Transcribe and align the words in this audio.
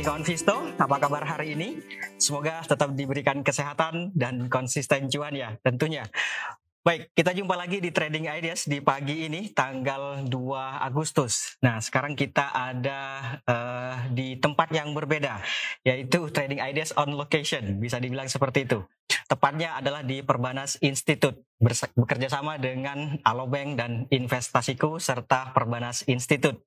pagi 0.00 0.08
kawan 0.16 0.24
Visto, 0.24 0.56
apa 0.80 0.96
kabar 0.96 1.28
hari 1.28 1.52
ini? 1.52 1.76
Semoga 2.16 2.64
tetap 2.64 2.96
diberikan 2.96 3.44
kesehatan 3.44 4.16
dan 4.16 4.48
konsisten 4.48 5.12
cuan 5.12 5.36
ya 5.36 5.60
tentunya. 5.60 6.08
Baik, 6.80 7.12
kita 7.12 7.36
jumpa 7.36 7.52
lagi 7.52 7.84
di 7.84 7.92
Trading 7.92 8.24
Ideas 8.24 8.64
di 8.64 8.80
pagi 8.80 9.28
ini 9.28 9.52
tanggal 9.52 10.24
2 10.24 10.32
Agustus. 10.88 11.60
Nah, 11.60 11.84
sekarang 11.84 12.16
kita 12.16 12.48
ada 12.48 13.00
uh, 13.44 14.08
di 14.08 14.40
tempat 14.40 14.72
yang 14.72 14.96
berbeda, 14.96 15.44
yaitu 15.84 16.32
Trading 16.32 16.64
Ideas 16.64 16.96
on 16.96 17.12
location, 17.12 17.76
bisa 17.76 18.00
dibilang 18.00 18.32
seperti 18.32 18.64
itu. 18.64 18.80
Tepatnya 19.28 19.76
adalah 19.84 20.00
di 20.00 20.24
Perbanas 20.24 20.80
Institute, 20.80 21.44
bekerja 21.92 22.32
sama 22.32 22.56
dengan 22.56 23.20
Alobank 23.20 23.76
dan 23.76 24.08
Investasiku 24.08 24.96
serta 24.96 25.52
Perbanas 25.52 26.08
Institute. 26.08 26.64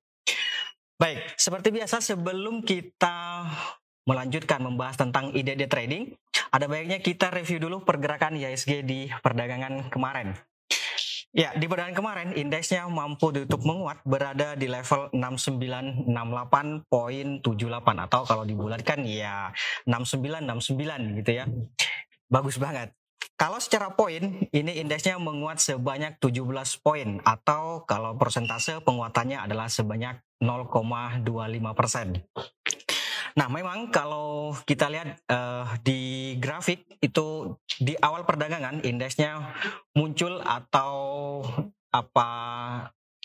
Baik, 0.94 1.34
seperti 1.34 1.74
biasa 1.74 1.98
sebelum 1.98 2.62
kita 2.62 3.50
melanjutkan 4.06 4.62
membahas 4.62 4.94
tentang 4.94 5.34
ide-ide 5.34 5.66
trading, 5.66 6.14
ada 6.54 6.70
baiknya 6.70 7.02
kita 7.02 7.34
review 7.34 7.58
dulu 7.58 7.82
pergerakan 7.82 8.38
IHSG 8.38 8.86
di 8.86 9.10
perdagangan 9.10 9.90
kemarin. 9.90 10.38
Ya, 11.34 11.50
di 11.50 11.66
perdagangan 11.66 11.98
kemarin 11.98 12.28
indeksnya 12.38 12.86
mampu 12.86 13.34
ditutup 13.34 13.66
menguat 13.66 14.06
berada 14.06 14.54
di 14.54 14.70
level 14.70 15.10
6968.78 15.10 16.86
atau 18.06 18.20
kalau 18.22 18.46
dibulatkan 18.46 19.02
ya 19.02 19.50
6969 19.90 21.18
gitu 21.18 21.30
ya. 21.34 21.50
Bagus 22.30 22.54
banget. 22.54 22.94
Kalau 23.34 23.58
secara 23.58 23.90
poin, 23.98 24.46
ini 24.54 24.78
indeksnya 24.78 25.18
menguat 25.18 25.58
sebanyak 25.58 26.22
17 26.22 26.38
poin 26.78 27.18
atau 27.26 27.82
kalau 27.82 28.14
persentase 28.14 28.78
penguatannya 28.86 29.42
adalah 29.42 29.66
sebanyak 29.66 30.22
0,25 30.44 31.24
persen. 31.72 32.20
Nah, 33.34 33.50
memang 33.50 33.90
kalau 33.90 34.54
kita 34.62 34.86
lihat 34.86 35.18
uh, 35.26 35.66
di 35.82 36.34
grafik 36.38 36.86
itu 37.02 37.58
di 37.82 37.98
awal 37.98 38.22
perdagangan 38.22 38.84
indeksnya 38.86 39.56
muncul 39.98 40.38
atau 40.38 40.94
apa 41.90 42.30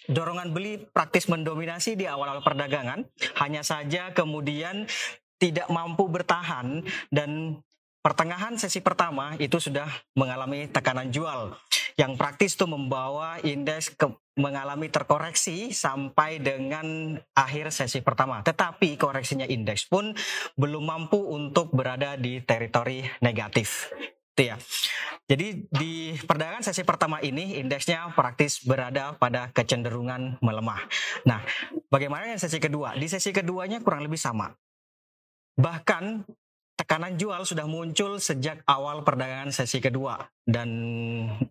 dorongan 0.09 0.49
beli 0.49 0.81
praktis 0.81 1.29
mendominasi 1.29 1.93
di 1.93 2.09
awal-awal 2.09 2.41
perdagangan, 2.41 3.05
hanya 3.37 3.61
saja 3.61 4.09
kemudian 4.17 4.89
tidak 5.37 5.69
mampu 5.69 6.09
bertahan 6.09 6.81
dan 7.13 7.61
pertengahan 7.99 8.55
sesi 8.55 8.79
pertama 8.79 9.35
itu 9.37 9.59
sudah 9.59 9.87
mengalami 10.15 10.67
tekanan 10.71 11.11
jual 11.11 11.55
yang 11.99 12.15
praktis 12.15 12.55
itu 12.55 12.63
membawa 12.63 13.43
indeks 13.43 13.91
ke, 13.91 14.07
mengalami 14.39 14.87
terkoreksi 14.87 15.75
sampai 15.75 16.39
dengan 16.39 17.19
akhir 17.35 17.75
sesi 17.75 17.99
pertama. 17.99 18.39
Tetapi 18.39 18.95
koreksinya 18.95 19.43
indeks 19.43 19.83
pun 19.91 20.15
belum 20.55 20.87
mampu 20.87 21.19
untuk 21.19 21.75
berada 21.75 22.15
di 22.15 22.39
teritori 22.39 23.03
negatif. 23.19 23.91
Itu 24.31 24.47
ya. 24.47 24.55
Jadi 25.27 25.67
di 25.67 26.15
perdagangan 26.15 26.63
sesi 26.63 26.87
pertama 26.87 27.19
ini 27.19 27.59
indeksnya 27.59 28.15
praktis 28.15 28.63
berada 28.63 29.19
pada 29.19 29.51
kecenderungan 29.51 30.39
melemah. 30.39 30.79
Nah, 31.27 31.43
bagaimana 31.91 32.31
yang 32.31 32.39
sesi 32.39 32.63
kedua? 32.63 32.95
Di 32.95 33.11
sesi 33.11 33.35
keduanya 33.35 33.83
kurang 33.83 34.07
lebih 34.07 34.17
sama. 34.17 34.55
Bahkan 35.59 36.23
tekanan 36.79 37.19
jual 37.19 37.43
sudah 37.43 37.67
muncul 37.67 38.23
sejak 38.23 38.63
awal 38.63 39.03
perdagangan 39.03 39.51
sesi 39.51 39.83
kedua 39.83 40.31
dan 40.47 40.71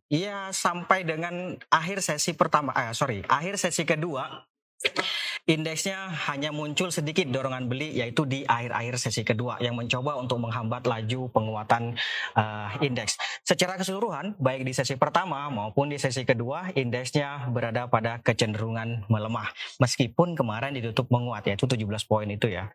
ya 0.08 0.48
sampai 0.56 1.04
dengan 1.04 1.52
akhir 1.68 2.00
sesi 2.00 2.32
pertama 2.32 2.72
eh 2.72 2.96
sorry 2.96 3.20
akhir 3.28 3.60
sesi 3.60 3.84
kedua 3.84 4.48
indeksnya 5.44 6.08
hanya 6.32 6.48
muncul 6.48 6.88
sedikit 6.88 7.28
dorongan 7.28 7.68
beli 7.68 7.92
yaitu 7.96 8.24
di 8.24 8.44
akhir-akhir 8.48 8.96
sesi 8.96 9.20
kedua 9.20 9.60
yang 9.60 9.76
mencoba 9.76 10.16
untuk 10.16 10.40
menghambat 10.44 10.84
laju 10.84 11.32
penguatan 11.32 11.96
uh, 12.36 12.72
indeks. 12.84 13.16
Secara 13.44 13.80
keseluruhan 13.80 14.36
baik 14.36 14.68
di 14.68 14.76
sesi 14.76 15.00
pertama 15.00 15.48
maupun 15.48 15.88
di 15.88 15.96
sesi 15.96 16.28
kedua 16.28 16.72
indeksnya 16.76 17.48
berada 17.48 17.88
pada 17.88 18.20
kecenderungan 18.20 19.08
melemah 19.08 19.48
meskipun 19.80 20.36
kemarin 20.36 20.76
ditutup 20.76 21.08
menguat 21.08 21.48
yaitu 21.48 21.64
17 21.64 21.84
poin 22.04 22.28
itu 22.28 22.52
ya. 22.52 22.68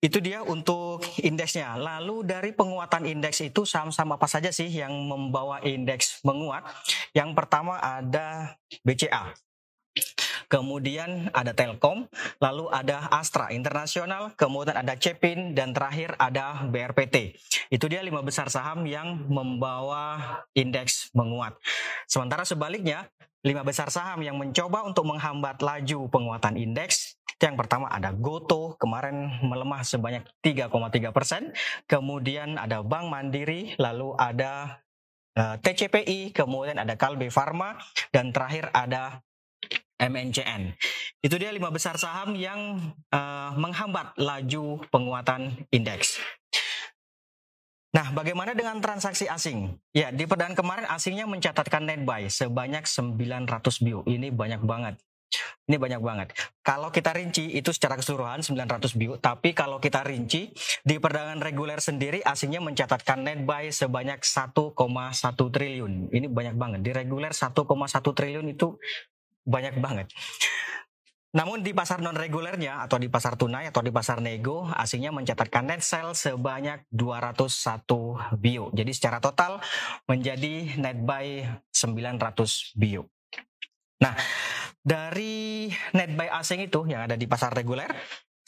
Itu 0.00 0.20
dia 0.20 0.44
untuk 0.44 1.00
indeksnya. 1.24 1.72
Lalu 1.80 2.28
dari 2.28 2.52
penguatan 2.52 3.08
indeks 3.08 3.40
itu 3.40 3.64
saham-saham 3.64 4.12
apa 4.12 4.28
saja 4.28 4.52
sih 4.52 4.68
yang 4.68 4.92
membawa 4.92 5.64
indeks 5.64 6.20
menguat? 6.20 6.68
Yang 7.16 7.30
pertama 7.32 7.80
ada 7.80 8.60
BCA. 8.84 9.32
Kemudian 10.46 11.32
ada 11.34 11.50
Telkom, 11.56 12.06
lalu 12.38 12.70
ada 12.70 13.10
Astra 13.10 13.50
Internasional, 13.50 14.30
kemudian 14.38 14.78
ada 14.78 14.94
Cepin, 14.94 15.58
dan 15.58 15.74
terakhir 15.74 16.14
ada 16.22 16.62
BRPT. 16.70 17.34
Itu 17.72 17.90
dia 17.90 17.98
lima 18.04 18.22
besar 18.22 18.46
saham 18.46 18.86
yang 18.86 19.26
membawa 19.26 20.44
indeks 20.54 21.10
menguat. 21.16 21.58
Sementara 22.06 22.46
sebaliknya, 22.46 23.10
lima 23.46 23.62
besar 23.62 23.86
saham 23.94 24.26
yang 24.26 24.34
mencoba 24.34 24.82
untuk 24.82 25.06
menghambat 25.06 25.62
laju 25.62 26.10
penguatan 26.10 26.58
indeks 26.58 27.16
yang 27.36 27.52
pertama 27.60 27.92
ada 27.92 28.16
Goto 28.16 28.80
kemarin 28.80 29.28
melemah 29.44 29.84
sebanyak 29.84 30.24
3,3 30.40 31.12
persen. 31.12 31.52
Kemudian 31.84 32.56
ada 32.56 32.80
Bank 32.80 33.12
Mandiri, 33.12 33.76
lalu 33.76 34.16
ada 34.16 34.80
eh, 35.36 35.56
TCPI, 35.60 36.32
kemudian 36.32 36.80
ada 36.80 36.96
Kalbe 36.96 37.28
Farma, 37.28 37.76
dan 38.08 38.32
terakhir 38.32 38.72
ada 38.72 39.20
MNCN. 40.00 40.72
Itu 41.20 41.36
dia 41.36 41.52
lima 41.52 41.72
besar 41.72 41.96
saham 41.96 42.36
yang 42.36 42.92
uh, 43.08 43.50
menghambat 43.56 44.12
laju 44.20 44.84
penguatan 44.92 45.56
indeks. 45.72 46.20
Nah, 47.94 48.12
bagaimana 48.12 48.52
dengan 48.52 48.82
transaksi 48.82 49.30
asing? 49.30 49.78
Ya, 49.94 50.10
di 50.10 50.26
perdagangan 50.26 50.58
kemarin 50.58 50.86
asingnya 50.90 51.24
mencatatkan 51.24 51.86
net 51.86 52.02
buy 52.02 52.26
sebanyak 52.26 52.84
900 52.84 53.84
bio. 53.84 54.02
Ini 54.04 54.34
banyak 54.34 54.62
banget. 54.66 54.98
Ini 55.66 55.76
banyak 55.82 55.98
banget. 55.98 56.28
Kalau 56.62 56.94
kita 56.94 57.10
rinci 57.10 57.50
itu 57.58 57.74
secara 57.74 57.98
keseluruhan 57.98 58.46
900 58.46 58.94
bio, 58.94 59.18
tapi 59.18 59.50
kalau 59.50 59.82
kita 59.82 60.06
rinci 60.06 60.54
di 60.86 60.96
perdagangan 61.02 61.42
reguler 61.42 61.82
sendiri 61.82 62.22
asingnya 62.22 62.62
mencatatkan 62.62 63.26
net 63.26 63.42
buy 63.42 63.74
sebanyak 63.74 64.22
1,1 64.22 64.70
triliun. 65.34 66.14
Ini 66.14 66.26
banyak 66.30 66.54
banget. 66.54 66.80
Di 66.86 66.90
reguler 66.94 67.34
1,1 67.34 67.66
triliun 68.14 68.46
itu 68.46 68.78
banyak 69.42 69.78
banget. 69.82 70.06
Namun 71.36 71.60
di 71.60 71.76
pasar 71.76 72.00
non 72.00 72.16
regulernya 72.16 72.80
atau 72.88 72.96
di 72.96 73.12
pasar 73.12 73.36
tunai 73.36 73.68
atau 73.68 73.84
di 73.84 73.92
pasar 73.92 74.24
nego 74.24 74.72
asingnya 74.72 75.12
mencatatkan 75.12 75.68
net 75.68 75.84
sale 75.84 76.16
sebanyak 76.16 76.88
201 76.88 78.40
bio. 78.40 78.72
Jadi 78.72 78.92
secara 78.96 79.20
total 79.20 79.60
menjadi 80.08 80.80
net 80.80 80.96
buy 80.96 81.44
900 81.76 82.72
bio. 82.80 83.04
Nah, 84.00 84.16
dari 84.80 85.68
net 85.92 86.16
buy 86.16 86.32
asing 86.40 86.64
itu 86.64 86.88
yang 86.88 87.04
ada 87.04 87.20
di 87.20 87.28
pasar 87.28 87.52
reguler, 87.52 87.92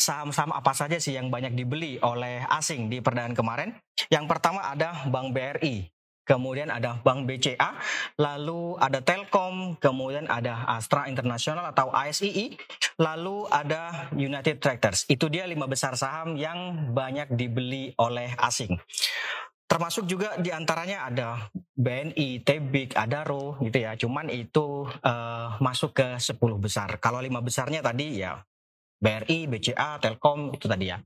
saham-saham 0.00 0.56
apa 0.56 0.72
saja 0.72 0.96
sih 0.96 1.12
yang 1.12 1.28
banyak 1.28 1.52
dibeli 1.52 2.00
oleh 2.00 2.40
asing 2.48 2.88
di 2.88 3.04
perdagangan 3.04 3.36
kemarin? 3.36 3.68
Yang 4.08 4.24
pertama 4.32 4.64
ada 4.64 5.04
Bank 5.12 5.36
BRI, 5.36 5.92
kemudian 6.28 6.68
ada 6.68 7.00
Bank 7.00 7.24
BCA, 7.24 7.72
lalu 8.20 8.76
ada 8.76 9.00
Telkom, 9.00 9.80
kemudian 9.80 10.28
ada 10.28 10.68
Astra 10.68 11.08
International 11.08 11.72
atau 11.72 11.88
ASII, 11.88 12.52
lalu 13.00 13.48
ada 13.48 14.12
United 14.12 14.60
Tractors. 14.60 15.08
Itu 15.08 15.32
dia 15.32 15.48
lima 15.48 15.64
besar 15.64 15.96
saham 15.96 16.36
yang 16.36 16.92
banyak 16.92 17.32
dibeli 17.32 17.96
oleh 17.96 18.36
asing. 18.36 18.76
Termasuk 19.68 20.08
juga 20.08 20.36
di 20.40 20.48
antaranya 20.48 21.08
ada 21.08 21.52
BNI, 21.76 22.40
Tebik, 22.40 22.96
Adaro 22.96 23.60
gitu 23.60 23.78
ya. 23.84 23.92
Cuman 24.00 24.32
itu 24.32 24.88
uh, 24.88 25.48
masuk 25.60 25.92
ke 25.92 26.16
10 26.16 26.40
besar. 26.56 26.96
Kalau 26.96 27.20
lima 27.20 27.44
besarnya 27.44 27.84
tadi 27.84 28.24
ya 28.24 28.40
BRI, 28.96 29.44
BCA, 29.44 30.00
Telkom 30.00 30.56
itu 30.56 30.64
tadi 30.64 30.88
ya. 30.88 30.96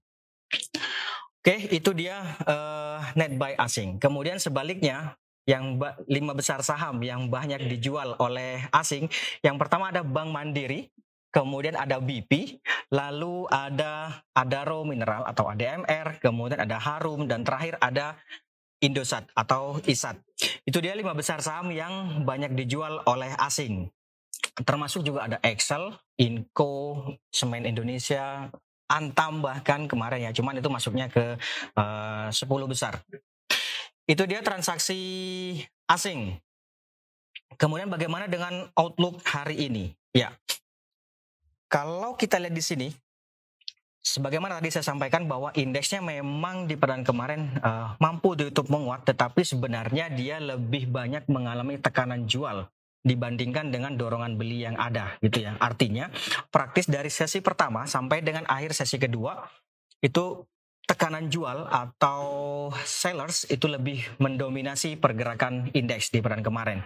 Oke, 1.43 1.75
itu 1.75 1.91
dia 1.91 2.23
uh, 2.47 3.03
net 3.19 3.35
buy 3.35 3.59
asing. 3.59 3.99
Kemudian 3.99 4.39
sebaliknya 4.39 5.19
yang 5.43 5.75
lima 6.06 6.39
besar 6.39 6.62
saham 6.62 7.03
yang 7.03 7.27
banyak 7.27 7.67
dijual 7.67 8.15
oleh 8.23 8.62
asing. 8.71 9.11
Yang 9.43 9.56
pertama 9.59 9.91
ada 9.91 10.06
Bank 10.06 10.31
Mandiri, 10.31 10.87
kemudian 11.35 11.75
ada 11.75 11.99
BP, 11.99 12.62
lalu 12.94 13.50
ada 13.50 14.23
Adaro 14.39 14.87
Mineral 14.87 15.27
atau 15.27 15.50
ADMR, 15.50 16.23
kemudian 16.23 16.62
ada 16.62 16.79
Harum 16.79 17.27
dan 17.27 17.43
terakhir 17.43 17.75
ada 17.83 18.15
Indosat 18.79 19.27
atau 19.35 19.83
ISAT. 19.83 20.23
Itu 20.62 20.79
dia 20.79 20.94
lima 20.94 21.11
besar 21.11 21.43
saham 21.43 21.75
yang 21.75 22.23
banyak 22.23 22.55
dijual 22.55 23.03
oleh 23.11 23.35
asing. 23.43 23.91
Termasuk 24.62 25.03
juga 25.03 25.27
ada 25.27 25.39
Excel, 25.43 25.91
Inco, 26.23 27.03
Semen 27.35 27.67
Indonesia, 27.67 28.47
Antam 28.93 29.41
bahkan 29.41 29.89
kemarin 29.89 30.29
ya. 30.29 30.33
Cuman 30.37 30.61
itu 30.61 30.69
masuknya 30.69 31.09
ke 31.09 31.41
uh, 31.81 32.29
eh, 32.29 32.44
10 32.44 32.44
besar. 32.69 33.00
Itu 34.05 34.29
dia 34.29 34.44
transaksi 34.44 35.00
asing. 35.89 36.37
Kemudian 37.56 37.89
bagaimana 37.89 38.29
dengan 38.29 38.69
outlook 38.77 39.25
hari 39.25 39.69
ini? 39.69 39.97
Ya. 40.12 40.37
Kalau 41.73 42.21
kita 42.21 42.37
lihat 42.37 42.53
di 42.53 42.61
sini, 42.61 42.89
sebagaimana 44.05 44.61
tadi 44.61 44.69
saya 44.69 44.85
sampaikan 44.85 45.25
bahwa 45.25 45.49
indeksnya 45.56 46.05
memang 46.05 46.69
di 46.69 46.77
perdana 46.77 47.00
kemarin 47.00 47.49
uh, 47.65 47.97
mampu 47.97 48.37
ditutup 48.37 48.69
menguat, 48.69 49.09
tetapi 49.09 49.41
sebenarnya 49.41 50.12
dia 50.12 50.37
lebih 50.37 50.93
banyak 50.93 51.25
mengalami 51.33 51.81
tekanan 51.81 52.29
jual 52.29 52.69
dibandingkan 53.03 53.75
dengan 53.75 53.99
dorongan 53.99 54.39
beli 54.39 54.63
yang 54.63 54.79
ada 54.79 55.19
gitu 55.19 55.43
ya. 55.43 55.59
Artinya 55.59 56.09
praktis 56.49 56.87
dari 56.87 57.11
sesi 57.11 57.43
pertama 57.43 57.85
sampai 57.85 58.23
dengan 58.23 58.47
akhir 58.47 58.79
sesi 58.79 58.97
kedua 58.97 59.43
itu 60.03 60.47
tekanan 60.87 61.31
jual 61.31 61.67
atau 61.71 62.23
sellers 62.83 63.47
itu 63.51 63.71
lebih 63.71 64.03
mendominasi 64.19 64.99
pergerakan 64.99 65.71
indeks 65.75 66.11
di 66.11 66.19
peran 66.23 66.43
kemarin. 66.43 66.83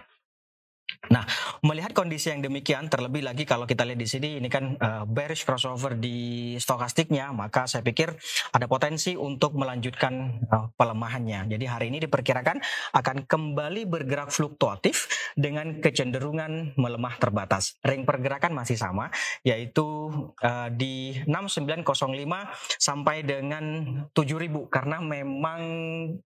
Nah, 1.07 1.23
melihat 1.63 1.95
kondisi 1.95 2.31
yang 2.31 2.43
demikian, 2.43 2.91
terlebih 2.91 3.23
lagi 3.23 3.47
kalau 3.47 3.63
kita 3.63 3.87
lihat 3.87 3.99
di 3.99 4.07
sini, 4.09 4.29
ini 4.43 4.51
kan 4.51 4.75
uh, 4.75 5.03
bearish 5.07 5.47
crossover 5.47 5.95
di 5.95 6.55
stokastiknya, 6.59 7.31
maka 7.31 7.63
saya 7.63 7.83
pikir 7.83 8.11
ada 8.51 8.67
potensi 8.67 9.15
untuk 9.15 9.55
melanjutkan 9.55 10.43
uh, 10.51 10.67
pelemahannya. 10.75 11.47
Jadi 11.47 11.65
hari 11.67 11.85
ini 11.95 12.03
diperkirakan 12.03 12.59
akan 12.91 13.17
kembali 13.23 13.87
bergerak 13.87 14.35
fluktuatif 14.35 15.07
dengan 15.39 15.79
kecenderungan 15.79 16.75
melemah 16.75 17.15
terbatas. 17.19 17.79
Ring 17.87 18.03
pergerakan 18.03 18.51
masih 18.51 18.75
sama, 18.75 19.07
yaitu 19.47 20.11
uh, 20.43 20.67
di 20.75 21.15
6905 21.23 22.83
sampai 22.83 23.23
dengan 23.23 23.63
7000 24.11 24.67
karena 24.67 24.99
memang 24.99 25.61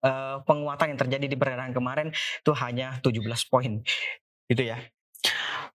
uh, 0.01 0.41
penguatan 0.49 0.97
yang 0.97 1.01
terjadi 1.01 1.27
di 1.29 1.37
perdagangan 1.37 1.77
kemarin 1.77 2.09
itu 2.13 2.53
hanya 2.57 2.97
17 3.05 3.53
poin 3.53 3.85
Gitu 4.51 4.67
ya. 4.67 4.83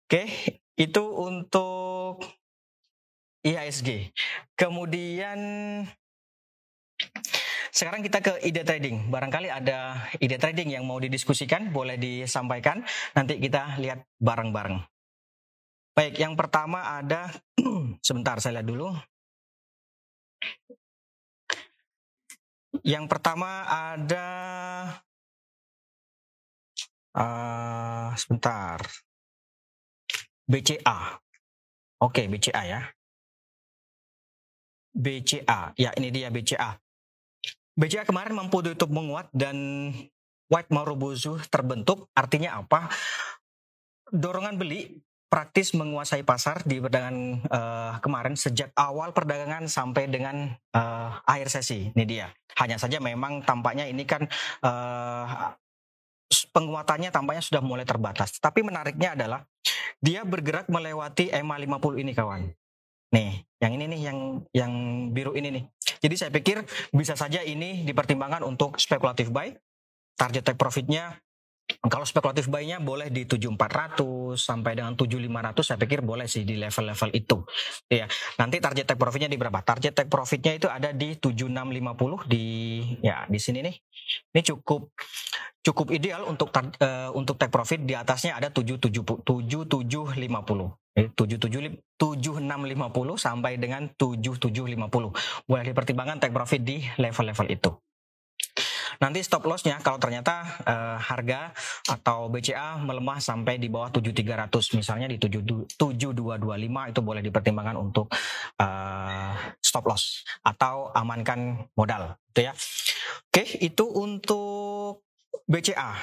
Oke, 0.03 0.27
itu 0.75 1.03
untuk 1.15 2.19
IHSG. 3.47 4.11
Kemudian 4.59 5.39
sekarang 7.71 8.03
kita 8.03 8.19
ke 8.19 8.33
ide 8.43 8.67
trading. 8.67 9.07
Barangkali 9.07 9.47
ada 9.47 10.11
ide 10.19 10.35
trading 10.35 10.75
yang 10.75 10.83
mau 10.83 10.99
didiskusikan, 10.99 11.71
boleh 11.71 11.95
disampaikan. 11.95 12.83
Nanti 13.15 13.39
kita 13.39 13.79
lihat 13.79 14.03
bareng-bareng. 14.19 14.83
Baik, 15.95 16.19
yang 16.19 16.35
pertama 16.35 16.99
ada 16.99 17.31
sebentar 18.07 18.43
saya 18.43 18.59
lihat 18.59 18.67
dulu. 18.67 18.91
Yang 22.83 23.07
pertama 23.07 23.63
ada 23.71 24.27
Uh, 27.15 28.11
sebentar. 28.19 28.83
BCA. 30.45 31.17
Oke, 32.03 32.21
okay, 32.21 32.25
BCA 32.27 32.61
ya. 32.67 32.81
BCA. 34.91 35.71
Ya, 35.79 35.91
ini 35.95 36.11
dia 36.11 36.27
BCA. 36.27 36.75
BCA 37.75 38.07
kemarin 38.07 38.35
mampu 38.35 38.63
ditutup 38.63 38.91
menguat 38.91 39.27
dan 39.31 39.55
white 40.51 40.71
marubozu 40.71 41.39
terbentuk. 41.51 42.07
Artinya 42.15 42.63
apa? 42.63 42.91
Dorongan 44.11 44.55
beli 44.55 45.03
praktis 45.27 45.75
menguasai 45.75 46.23
pasar 46.23 46.63
di 46.63 46.79
perdagangan 46.79 47.43
uh, 47.51 47.93
kemarin 47.99 48.39
sejak 48.39 48.71
awal 48.77 49.11
perdagangan 49.11 49.67
sampai 49.67 50.07
dengan 50.07 50.55
uh, 50.71 51.19
akhir 51.27 51.51
sesi. 51.51 51.91
Ini 51.91 52.03
dia. 52.07 52.31
Hanya 52.55 52.79
saja 52.79 53.03
memang 53.03 53.43
tampaknya 53.43 53.83
ini 53.83 54.07
kan 54.07 54.23
uh, 54.63 55.51
penguatannya 56.55 57.11
tampaknya 57.11 57.43
sudah 57.43 57.59
mulai 57.59 57.83
terbatas. 57.83 58.39
Tapi 58.39 58.63
menariknya 58.63 59.19
adalah 59.19 59.43
dia 59.99 60.23
bergerak 60.23 60.71
melewati 60.71 61.27
EMA 61.35 61.59
50 61.59 61.99
ini 61.99 62.11
kawan. 62.15 62.41
Nih, 63.11 63.43
yang 63.59 63.71
ini 63.75 63.85
nih 63.91 64.01
yang 64.07 64.19
yang 64.55 64.71
biru 65.11 65.35
ini 65.35 65.51
nih. 65.51 65.63
Jadi 65.99 66.15
saya 66.15 66.31
pikir 66.31 66.63
bisa 66.95 67.19
saja 67.19 67.43
ini 67.43 67.83
dipertimbangkan 67.83 68.47
untuk 68.47 68.79
spekulatif 68.79 69.27
buy. 69.35 69.51
Target 70.15 70.47
take 70.47 70.59
profitnya 70.59 71.19
kalau 71.65 72.05
spekulatif 72.05 72.45
buy-nya 72.45 72.77
boleh 72.77 73.09
di 73.09 73.25
7400 73.25 74.37
sampai 74.37 74.77
dengan 74.77 74.93
7500 74.93 75.65
saya 75.65 75.77
pikir 75.81 76.05
boleh 76.05 76.29
sih 76.29 76.45
di 76.45 76.61
level-level 76.61 77.09
itu. 77.13 77.41
Ya. 77.89 78.05
Nanti 78.37 78.61
target 78.61 78.85
take 78.85 79.01
profitnya 79.01 79.29
di 79.29 79.37
berapa? 79.37 79.65
Target 79.65 79.93
take 79.97 80.09
profitnya 80.09 80.53
itu 80.53 80.69
ada 80.69 80.93
di 80.93 81.17
7650 81.17 82.29
di 82.29 82.45
ya 83.01 83.25
di 83.25 83.39
sini 83.41 83.65
nih. 83.65 83.75
Ini 84.33 84.41
cukup 84.53 84.93
cukup 85.65 85.87
ideal 85.89 86.29
untuk 86.29 86.53
uh, 86.53 87.09
untuk 87.17 87.41
take 87.41 87.49
profit 87.49 87.81
di 87.81 87.97
atasnya 87.97 88.37
ada 88.37 88.53
77 88.53 89.25
7750. 89.25 89.25
Eh, 90.95 91.11
77 91.11 91.97
7650 91.97 93.17
sampai 93.17 93.57
dengan 93.57 93.89
7750. 93.97 95.49
Boleh 95.49 95.63
dipertimbangkan 95.65 96.21
take 96.21 96.33
profit 96.33 96.61
di 96.61 96.85
level-level 97.01 97.49
itu. 97.49 97.73
Nanti 99.01 99.19
stop 99.21 99.47
lossnya 99.47 99.79
kalau 99.83 99.99
ternyata 99.99 100.45
uh, 100.63 100.97
harga 100.99 101.51
atau 101.87 102.31
BCA 102.31 102.79
melemah 102.79 103.19
sampai 103.19 103.59
di 103.59 103.67
bawah 103.67 103.91
7300 103.91 104.77
misalnya 104.79 105.07
di 105.11 105.17
7225 105.17 106.91
itu 106.91 106.99
boleh 107.03 107.21
dipertimbangkan 107.23 107.77
untuk 107.79 108.07
uh, 108.59 109.31
stop 109.59 109.85
loss 109.87 110.23
atau 110.43 110.91
amankan 110.95 111.67
modal 111.75 112.15
gitu 112.31 112.51
ya. 112.51 112.53
Oke, 113.31 113.43
itu 113.59 113.85
untuk 113.87 115.03
BCA. 115.47 115.95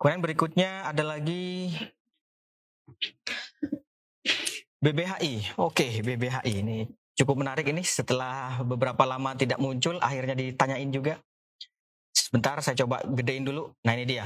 Kemudian 0.00 0.20
berikutnya 0.24 0.70
ada 0.88 1.04
lagi 1.06 1.70
BBHI. 4.82 5.60
Oke, 5.62 6.02
BBHI 6.02 6.52
ini 6.58 6.90
cukup 7.12 7.44
menarik 7.44 7.68
ini 7.68 7.84
setelah 7.84 8.64
beberapa 8.64 9.04
lama 9.04 9.36
tidak 9.36 9.60
muncul 9.60 10.00
akhirnya 10.00 10.32
ditanyain 10.32 10.88
juga 10.88 11.20
Bentar 12.32 12.60
saya 12.64 12.76
coba 12.84 13.04
gedein 13.04 13.44
dulu. 13.44 13.72
Nah 13.84 13.92
ini 13.92 14.04
dia. 14.08 14.24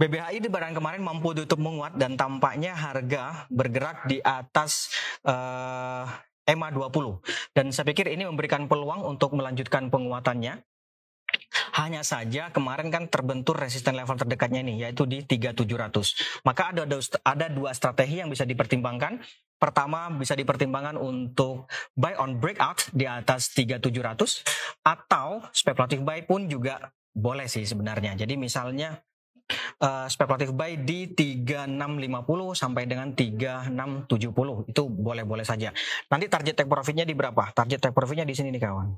BBHI 0.00 0.40
di 0.42 0.48
barang 0.48 0.74
kemarin 0.74 1.04
mampu 1.04 1.36
tutup 1.36 1.60
menguat 1.60 1.94
dan 2.00 2.16
tampaknya 2.16 2.74
harga 2.74 3.46
bergerak 3.52 4.08
di 4.08 4.18
atas 4.24 4.90
uh, 5.22 6.08
EMA 6.48 6.74
20. 6.74 7.54
Dan 7.54 7.70
saya 7.70 7.86
pikir 7.86 8.10
ini 8.10 8.26
memberikan 8.26 8.66
peluang 8.66 9.06
untuk 9.06 9.36
melanjutkan 9.36 9.92
penguatannya. 9.92 10.64
Hanya 11.72 12.04
saja 12.04 12.52
kemarin 12.52 12.92
kan 12.92 13.08
terbentur 13.08 13.56
resisten 13.56 13.96
level 13.96 14.16
terdekatnya 14.16 14.60
ini 14.60 14.82
yaitu 14.84 15.08
di 15.08 15.24
3700. 15.24 16.44
Maka 16.44 16.72
ada 16.74 16.84
ada 17.24 17.46
dua 17.48 17.72
strategi 17.72 18.20
yang 18.20 18.28
bisa 18.28 18.44
dipertimbangkan. 18.44 19.22
Pertama 19.56 20.10
bisa 20.12 20.34
dipertimbangkan 20.34 20.98
untuk 20.98 21.70
buy 21.94 22.18
on 22.18 22.42
breakout 22.42 22.90
di 22.90 23.06
atas 23.06 23.54
3700 23.54 24.42
atau 24.82 25.46
spekulatif 25.54 26.02
buy 26.02 26.26
pun 26.26 26.50
juga 26.50 26.90
boleh 27.12 27.46
sih 27.46 27.68
sebenarnya. 27.68 28.16
Jadi 28.16 28.34
misalnya 28.40 28.96
uh, 29.80 30.08
spekulatif 30.08 30.52
buy 30.56 30.80
di 30.80 31.12
3650 31.12 32.56
sampai 32.56 32.82
dengan 32.88 33.12
3670 33.12 34.72
itu 34.72 34.82
boleh-boleh 34.88 35.44
saja. 35.44 35.70
Nanti 36.08 36.26
target 36.26 36.64
take 36.64 36.70
profitnya 36.70 37.04
di 37.04 37.12
berapa? 37.12 37.52
Target 37.52 37.78
take 37.88 37.96
profitnya 37.96 38.24
di 38.24 38.34
sini 38.34 38.48
nih 38.52 38.62
kawan. 38.62 38.88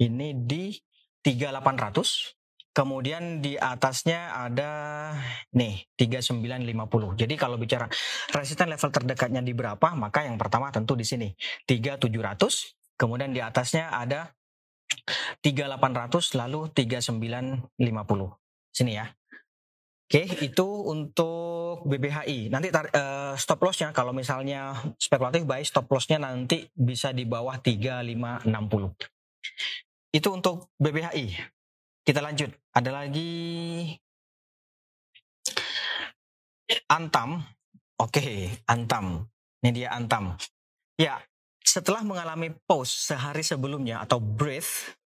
Ini 0.00 0.28
di 0.46 0.72
3800. 1.20 2.38
Kemudian 2.70 3.42
di 3.42 3.58
atasnya 3.58 4.46
ada 4.46 4.70
nih 5.58 5.90
3950. 5.98 7.18
Jadi 7.18 7.34
kalau 7.34 7.58
bicara 7.58 7.90
resisten 8.30 8.70
level 8.70 8.94
terdekatnya 8.94 9.42
di 9.42 9.50
berapa, 9.50 9.98
maka 9.98 10.22
yang 10.22 10.38
pertama 10.38 10.70
tentu 10.70 10.94
di 10.94 11.02
sini 11.02 11.34
3700. 11.66 12.94
Kemudian 12.94 13.34
di 13.34 13.42
atasnya 13.42 13.90
ada 13.90 14.30
3800 15.42 16.38
lalu 16.38 16.60
3950. 16.74 17.74
Sini 18.70 18.92
ya. 18.98 19.06
Oke, 20.10 20.26
itu 20.42 20.66
untuk 20.90 21.86
BBHI. 21.86 22.50
Nanti 22.50 22.66
uh, 22.74 23.38
stop 23.38 23.62
lossnya 23.62 23.94
kalau 23.94 24.10
misalnya 24.10 24.74
spekulatif 24.98 25.46
buy, 25.46 25.62
stop 25.62 25.86
lossnya 25.86 26.18
nanti 26.18 26.66
bisa 26.74 27.14
di 27.14 27.22
bawah 27.22 27.62
3560. 27.62 28.50
Itu 30.10 30.28
untuk 30.34 30.74
BBHI. 30.82 31.30
Kita 32.02 32.18
lanjut. 32.18 32.50
Ada 32.74 32.90
lagi 32.90 33.30
Antam. 36.90 37.38
Oke, 38.02 38.50
Antam. 38.66 39.30
Ini 39.62 39.70
dia 39.70 39.94
Antam. 39.94 40.34
Ya, 40.98 41.22
setelah 41.70 42.02
mengalami 42.02 42.50
pause 42.66 42.90
sehari 42.90 43.46
sebelumnya 43.46 44.02
atau 44.02 44.18
breath, 44.18 44.98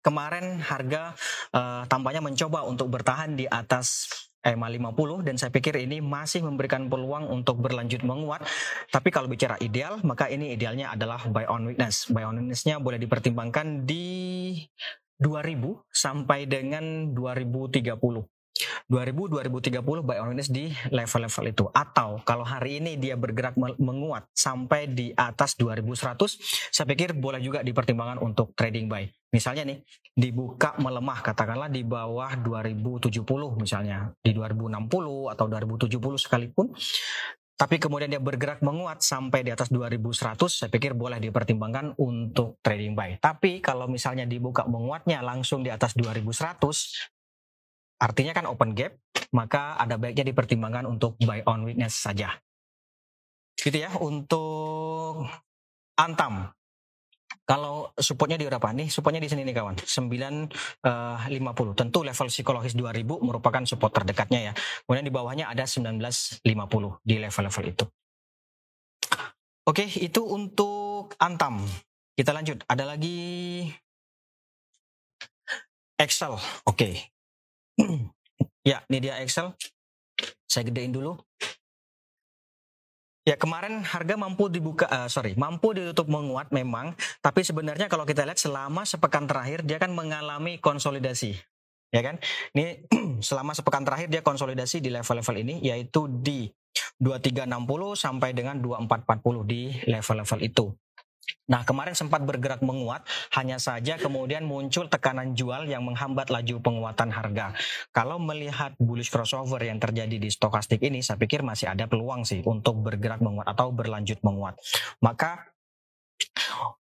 kemarin 0.00 0.56
harga 0.64 1.12
uh, 1.52 1.84
tampaknya 1.84 2.24
mencoba 2.24 2.64
untuk 2.64 2.88
bertahan 2.88 3.36
di 3.36 3.44
atas 3.44 4.08
EMA 4.40 4.72
50 4.72 5.26
dan 5.28 5.34
saya 5.36 5.52
pikir 5.52 5.76
ini 5.76 6.00
masih 6.00 6.40
memberikan 6.40 6.88
peluang 6.88 7.28
untuk 7.28 7.60
berlanjut 7.60 8.00
menguat. 8.06 8.40
Tapi 8.88 9.12
kalau 9.12 9.28
bicara 9.28 9.60
ideal, 9.60 10.00
maka 10.00 10.32
ini 10.32 10.56
idealnya 10.56 10.96
adalah 10.96 11.28
buy 11.28 11.44
on 11.44 11.68
weakness. 11.68 12.08
Buy 12.08 12.24
on 12.24 12.40
weakness-nya 12.40 12.80
boleh 12.80 12.96
dipertimbangkan 12.96 13.84
di 13.84 14.56
2000 15.20 15.92
sampai 15.92 16.48
dengan 16.48 17.12
2030. 17.12 18.37
2000 18.88 19.28
2030 19.28 19.84
buy 19.84 20.16
on 20.24 20.32
weakness 20.32 20.48
di 20.48 20.72
level-level 20.88 21.44
itu. 21.52 21.64
Atau 21.76 22.24
kalau 22.24 22.42
hari 22.42 22.80
ini 22.80 22.96
dia 22.96 23.20
bergerak 23.20 23.54
menguat 23.76 24.32
sampai 24.32 24.88
di 24.88 25.12
atas 25.12 25.60
2100 25.60 26.24
saya 26.72 26.88
pikir 26.88 27.12
boleh 27.12 27.44
juga 27.44 27.60
dipertimbangkan 27.60 28.24
untuk 28.24 28.56
trading 28.56 28.88
buy. 28.88 29.04
Misalnya 29.28 29.68
nih 29.68 29.84
dibuka 30.16 30.72
melemah 30.80 31.20
katakanlah 31.20 31.68
di 31.68 31.84
bawah 31.84 32.32
2070 32.40 33.20
misalnya 33.60 34.08
di 34.24 34.32
2060 34.32 35.36
atau 35.36 35.44
2070 35.44 36.24
sekalipun 36.24 36.72
tapi 37.58 37.82
kemudian 37.82 38.06
dia 38.06 38.22
bergerak 38.22 38.62
menguat 38.62 39.02
sampai 39.02 39.42
di 39.42 39.50
atas 39.50 39.66
2100 39.74 40.38
saya 40.46 40.70
pikir 40.70 40.94
boleh 40.94 41.18
dipertimbangkan 41.18 41.98
untuk 41.98 42.62
trading 42.62 42.94
buy. 42.94 43.18
Tapi 43.18 43.58
kalau 43.58 43.90
misalnya 43.90 44.24
dibuka 44.30 44.62
menguatnya 44.64 45.20
langsung 45.26 45.66
di 45.66 45.68
atas 45.74 45.98
2100 45.98 47.17
artinya 47.98 48.32
kan 48.34 48.46
open 48.46 48.72
gap 48.74 48.94
maka 49.34 49.76
ada 49.76 50.00
baiknya 50.00 50.32
dipertimbangkan 50.32 50.88
untuk 50.88 51.18
buy 51.20 51.44
on 51.44 51.66
weakness 51.66 51.98
saja 51.98 52.32
gitu 53.58 53.78
ya 53.78 53.90
untuk 53.98 55.26
Antam 55.98 56.54
kalau 57.48 57.88
supportnya 57.96 58.36
di 58.36 58.44
berapa 58.44 58.76
nih? 58.76 58.92
Supportnya 58.92 59.24
di 59.24 59.28
sini 59.32 59.40
nih 59.40 59.56
kawan, 59.56 59.80
950. 59.80 60.52
Uh, 60.84 61.72
Tentu 61.72 62.04
level 62.04 62.28
psikologis 62.28 62.76
2000 62.76 63.24
merupakan 63.24 63.64
support 63.64 63.88
terdekatnya 63.96 64.52
ya. 64.52 64.52
Kemudian 64.84 65.08
di 65.08 65.12
bawahnya 65.12 65.48
ada 65.48 65.64
1950 65.64 66.44
di 67.00 67.16
level-level 67.16 67.64
itu. 67.72 67.84
Oke, 69.64 69.88
itu 69.96 70.20
untuk 70.28 71.16
Antam. 71.16 71.64
Kita 72.12 72.36
lanjut. 72.36 72.68
Ada 72.68 72.84
lagi 72.84 73.64
Excel. 75.96 76.36
Oke. 76.68 77.16
Ya, 78.70 78.82
ini 78.90 78.98
dia 78.98 79.20
Excel. 79.22 79.54
Saya 80.48 80.66
gedein 80.66 80.92
dulu. 80.92 81.16
Ya 83.28 83.36
kemarin 83.36 83.84
harga 83.84 84.16
mampu 84.16 84.48
dibuka, 84.48 84.88
uh, 84.88 85.04
sorry, 85.04 85.36
mampu 85.36 85.76
ditutup 85.76 86.08
menguat 86.08 86.48
memang, 86.48 86.96
tapi 87.20 87.44
sebenarnya 87.44 87.84
kalau 87.92 88.08
kita 88.08 88.24
lihat 88.24 88.40
selama 88.40 88.88
sepekan 88.88 89.28
terakhir 89.28 89.68
dia 89.68 89.76
kan 89.76 89.92
mengalami 89.92 90.56
konsolidasi, 90.56 91.36
ya 91.92 92.00
kan? 92.00 92.16
Ini 92.56 92.88
selama 93.28 93.52
sepekan 93.52 93.84
terakhir 93.84 94.08
dia 94.08 94.24
konsolidasi 94.24 94.80
di 94.80 94.88
level-level 94.88 95.36
ini, 95.44 95.60
yaitu 95.60 96.08
di 96.08 96.48
2360 96.96 97.52
sampai 98.00 98.32
dengan 98.32 98.56
2440 98.64 99.44
di 99.44 99.76
level-level 99.84 100.40
itu. 100.40 100.66
Nah, 101.48 101.64
kemarin 101.64 101.96
sempat 101.96 102.20
bergerak 102.28 102.60
menguat, 102.60 103.08
hanya 103.32 103.56
saja 103.56 103.96
kemudian 103.96 104.44
muncul 104.44 104.84
tekanan 104.92 105.32
jual 105.32 105.64
yang 105.64 105.80
menghambat 105.80 106.28
laju 106.28 106.60
penguatan 106.60 107.08
harga. 107.08 107.56
Kalau 107.88 108.20
melihat 108.20 108.76
bullish 108.76 109.08
crossover 109.08 109.64
yang 109.64 109.80
terjadi 109.80 110.20
di 110.20 110.28
stokastik 110.28 110.84
ini, 110.84 111.00
saya 111.00 111.16
pikir 111.16 111.40
masih 111.40 111.72
ada 111.72 111.88
peluang 111.88 112.28
sih 112.28 112.44
untuk 112.44 112.84
bergerak 112.84 113.24
menguat 113.24 113.48
atau 113.48 113.72
berlanjut 113.72 114.20
menguat. 114.20 114.60
Maka 115.00 115.48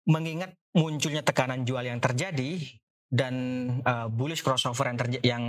mengingat 0.09 0.57
munculnya 0.73 1.21
tekanan 1.21 1.67
jual 1.69 1.85
yang 1.85 2.01
terjadi, 2.01 2.61
dan 3.07 3.35
uh, 3.87 4.11
bullish 4.11 4.43
crossover 4.43 4.91
yang 4.91 4.99
terjadi 4.99 5.23
yang 5.23 5.45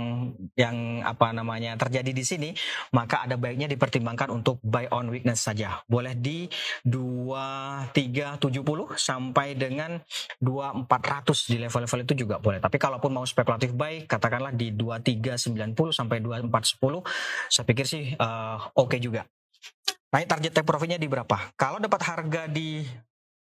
yang 0.54 1.02
apa 1.02 1.34
namanya 1.34 1.74
terjadi 1.74 2.14
di 2.14 2.22
sini 2.22 2.54
maka 2.94 3.26
ada 3.26 3.34
baiknya 3.34 3.66
dipertimbangkan 3.66 4.30
untuk 4.30 4.62
buy 4.62 4.86
on 4.94 5.10
weakness 5.10 5.42
saja. 5.42 5.82
Boleh 5.90 6.14
di 6.14 6.46
2370 6.86 8.38
sampai 8.94 9.58
dengan 9.58 9.98
2400 10.38 11.50
di 11.50 11.56
level-level 11.58 12.00
itu 12.06 12.14
juga 12.26 12.38
boleh. 12.38 12.62
Tapi 12.62 12.78
kalaupun 12.78 13.10
mau 13.10 13.26
spekulatif 13.26 13.74
buy 13.74 14.06
katakanlah 14.06 14.54
di 14.54 14.70
2390 14.70 15.90
sampai 15.90 16.22
2410 16.22 17.02
saya 17.50 17.64
pikir 17.66 17.86
sih 17.86 18.14
uh, 18.14 18.70
oke 18.78 18.94
okay 18.94 19.02
juga. 19.02 19.26
Naik 20.08 20.24
target 20.24 20.52
take 20.56 20.64
profitnya 20.64 20.96
di 20.96 21.04
berapa? 21.04 21.52
Kalau 21.52 21.76
dapat 21.76 22.00
harga 22.00 22.48
di 22.48 22.80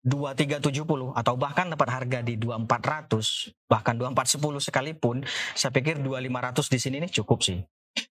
2370 0.02 1.14
atau 1.14 1.34
bahkan 1.38 1.70
dapat 1.70 1.88
harga 1.94 2.18
di 2.26 2.34
2400 2.34 3.54
bahkan 3.70 3.94
2410 3.94 4.66
sekalipun 4.66 5.22
saya 5.54 5.70
pikir 5.70 6.02
2500 6.02 6.74
di 6.74 6.78
sini 6.78 6.96
nih 7.06 7.12
cukup 7.22 7.40
sih. 7.42 7.62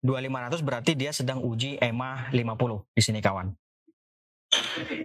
2500 0.01 0.61
berarti 0.65 0.93
dia 0.97 1.13
sedang 1.13 1.45
uji 1.45 1.77
EMA 1.81 2.33
50 2.33 2.97
di 2.97 3.03
sini 3.05 3.21
kawan. 3.21 3.53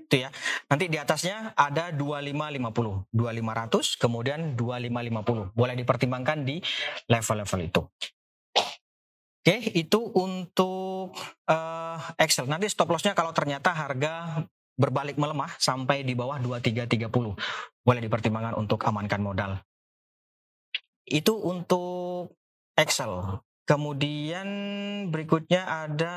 Itu 0.07 0.15
ya. 0.15 0.29
Nanti 0.69 0.85
di 0.87 0.97
atasnya 0.99 1.57
ada 1.57 1.89
2550 1.91 3.11
2500 3.11 3.97
kemudian 3.97 4.39
2550 4.55 5.57
boleh 5.57 5.75
dipertimbangkan 5.75 6.37
di 6.45 6.61
level-level 7.09 7.59
itu. 7.65 7.81
Oke, 9.39 9.55
itu 9.71 9.99
untuk 10.19 11.15
uh, 11.47 11.99
Excel. 12.19 12.45
Nanti 12.45 12.67
stop 12.67 12.91
lossnya 12.91 13.15
kalau 13.15 13.31
ternyata 13.31 13.71
harga 13.71 14.43
berbalik 14.79 15.19
melemah 15.19 15.51
sampai 15.59 16.07
di 16.07 16.15
bawah 16.15 16.39
2330. 16.39 17.11
Boleh 17.83 18.01
dipertimbangkan 18.01 18.55
untuk 18.55 18.79
amankan 18.87 19.19
modal. 19.19 19.51
Itu 21.03 21.35
untuk 21.35 22.39
Excel. 22.79 23.43
Kemudian 23.67 24.47
berikutnya 25.11 25.67
ada 25.67 26.15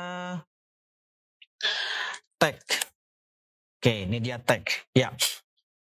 tag. 2.39 2.57
Oke, 3.77 4.07
ini 4.07 4.23
dia 4.23 4.39
tag. 4.39 4.63
Ya. 4.95 5.11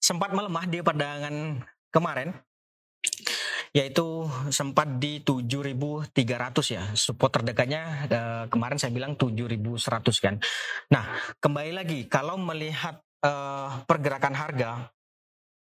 Sempat 0.01 0.33
melemah 0.33 0.65
di 0.65 0.81
perdagangan 0.81 1.63
kemarin 1.93 2.33
yaitu 3.73 4.29
sempat 4.53 5.01
di 5.01 5.25
7.300 5.25 6.13
ya. 6.69 6.83
Support 6.93 7.41
terdekatnya 7.41 7.83
eh, 8.05 8.43
kemarin 8.47 8.77
saya 8.77 8.93
bilang 8.93 9.17
7.100 9.17 10.13
kan. 10.21 10.37
Nah, 10.93 11.05
kembali 11.41 11.73
lagi 11.73 12.05
kalau 12.05 12.37
melihat 12.37 13.01
eh, 13.25 13.69
pergerakan 13.89 14.37
harga 14.37 14.93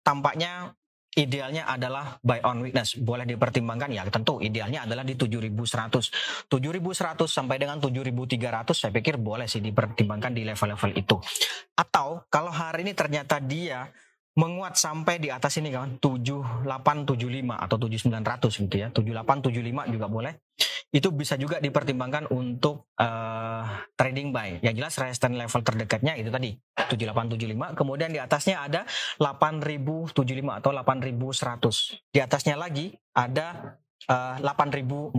tampaknya 0.05 0.77
idealnya 1.17 1.69
adalah 1.69 2.21
buy 2.21 2.41
on 2.45 2.65
weakness. 2.65 2.97
Boleh 3.01 3.25
dipertimbangkan 3.25 3.89
ya, 3.93 4.05
tentu 4.09 4.41
idealnya 4.41 4.85
adalah 4.85 5.05
di 5.05 5.17
7100. 5.17 6.49
7100 6.49 7.29
sampai 7.29 7.57
dengan 7.61 7.81
7300 7.81 8.73
saya 8.73 8.93
pikir 8.93 9.21
boleh 9.21 9.49
sih 9.49 9.61
dipertimbangkan 9.61 10.33
di 10.33 10.43
level-level 10.45 10.93
itu. 10.97 11.17
Atau 11.77 12.29
kalau 12.29 12.53
hari 12.53 12.85
ini 12.85 12.93
ternyata 12.93 13.41
dia 13.41 13.89
menguat 14.33 14.81
sampai 14.81 15.21
di 15.21 15.29
atas 15.29 15.61
ini 15.61 15.69
kan 15.69 16.01
7875 16.01 16.65
atau 17.53 17.77
7900 17.77 18.63
gitu 18.65 18.77
ya. 18.81 18.89
7875 18.91 19.93
juga 19.93 20.07
boleh. 20.09 20.35
Itu 20.93 21.09
bisa 21.13 21.41
juga 21.41 21.57
dipertimbangkan 21.57 22.29
untuk 22.33 22.93
uh, 23.01 23.65
trading 23.97 24.33
buy. 24.33 24.61
Yang 24.61 24.75
jelas 24.77 24.95
resistance 25.01 25.37
level 25.37 25.61
terdekatnya 25.65 26.13
itu 26.21 26.29
tadi 26.29 26.53
7875 26.77 27.77
kemudian 27.77 28.13
di 28.13 28.21
atasnya 28.21 28.65
ada 28.65 28.81
8075 29.21 30.17
atau 30.61 30.71
8100 30.73 32.13
di 32.13 32.19
atasnya 32.21 32.57
lagi 32.57 32.97
ada 33.13 33.77
uh, 34.09 34.39
eh, 34.39 35.15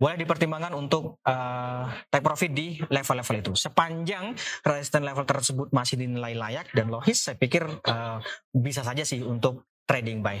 Boleh 0.00 0.16
dipertimbangkan 0.18 0.72
untuk 0.74 1.20
uh, 1.22 1.86
take 2.10 2.24
profit 2.24 2.50
di 2.50 2.80
level-level 2.90 3.36
itu. 3.44 3.52
Sepanjang 3.54 4.34
resistance 4.64 5.04
level 5.04 5.24
tersebut 5.28 5.68
masih 5.70 6.00
dinilai 6.00 6.34
layak 6.34 6.72
dan 6.74 6.90
logis, 6.90 7.26
saya 7.26 7.36
pikir 7.38 7.66
uh, 7.66 8.18
bisa 8.50 8.82
saja 8.82 9.06
sih 9.06 9.22
untuk 9.22 9.68
trading 9.84 10.24
buy. 10.24 10.40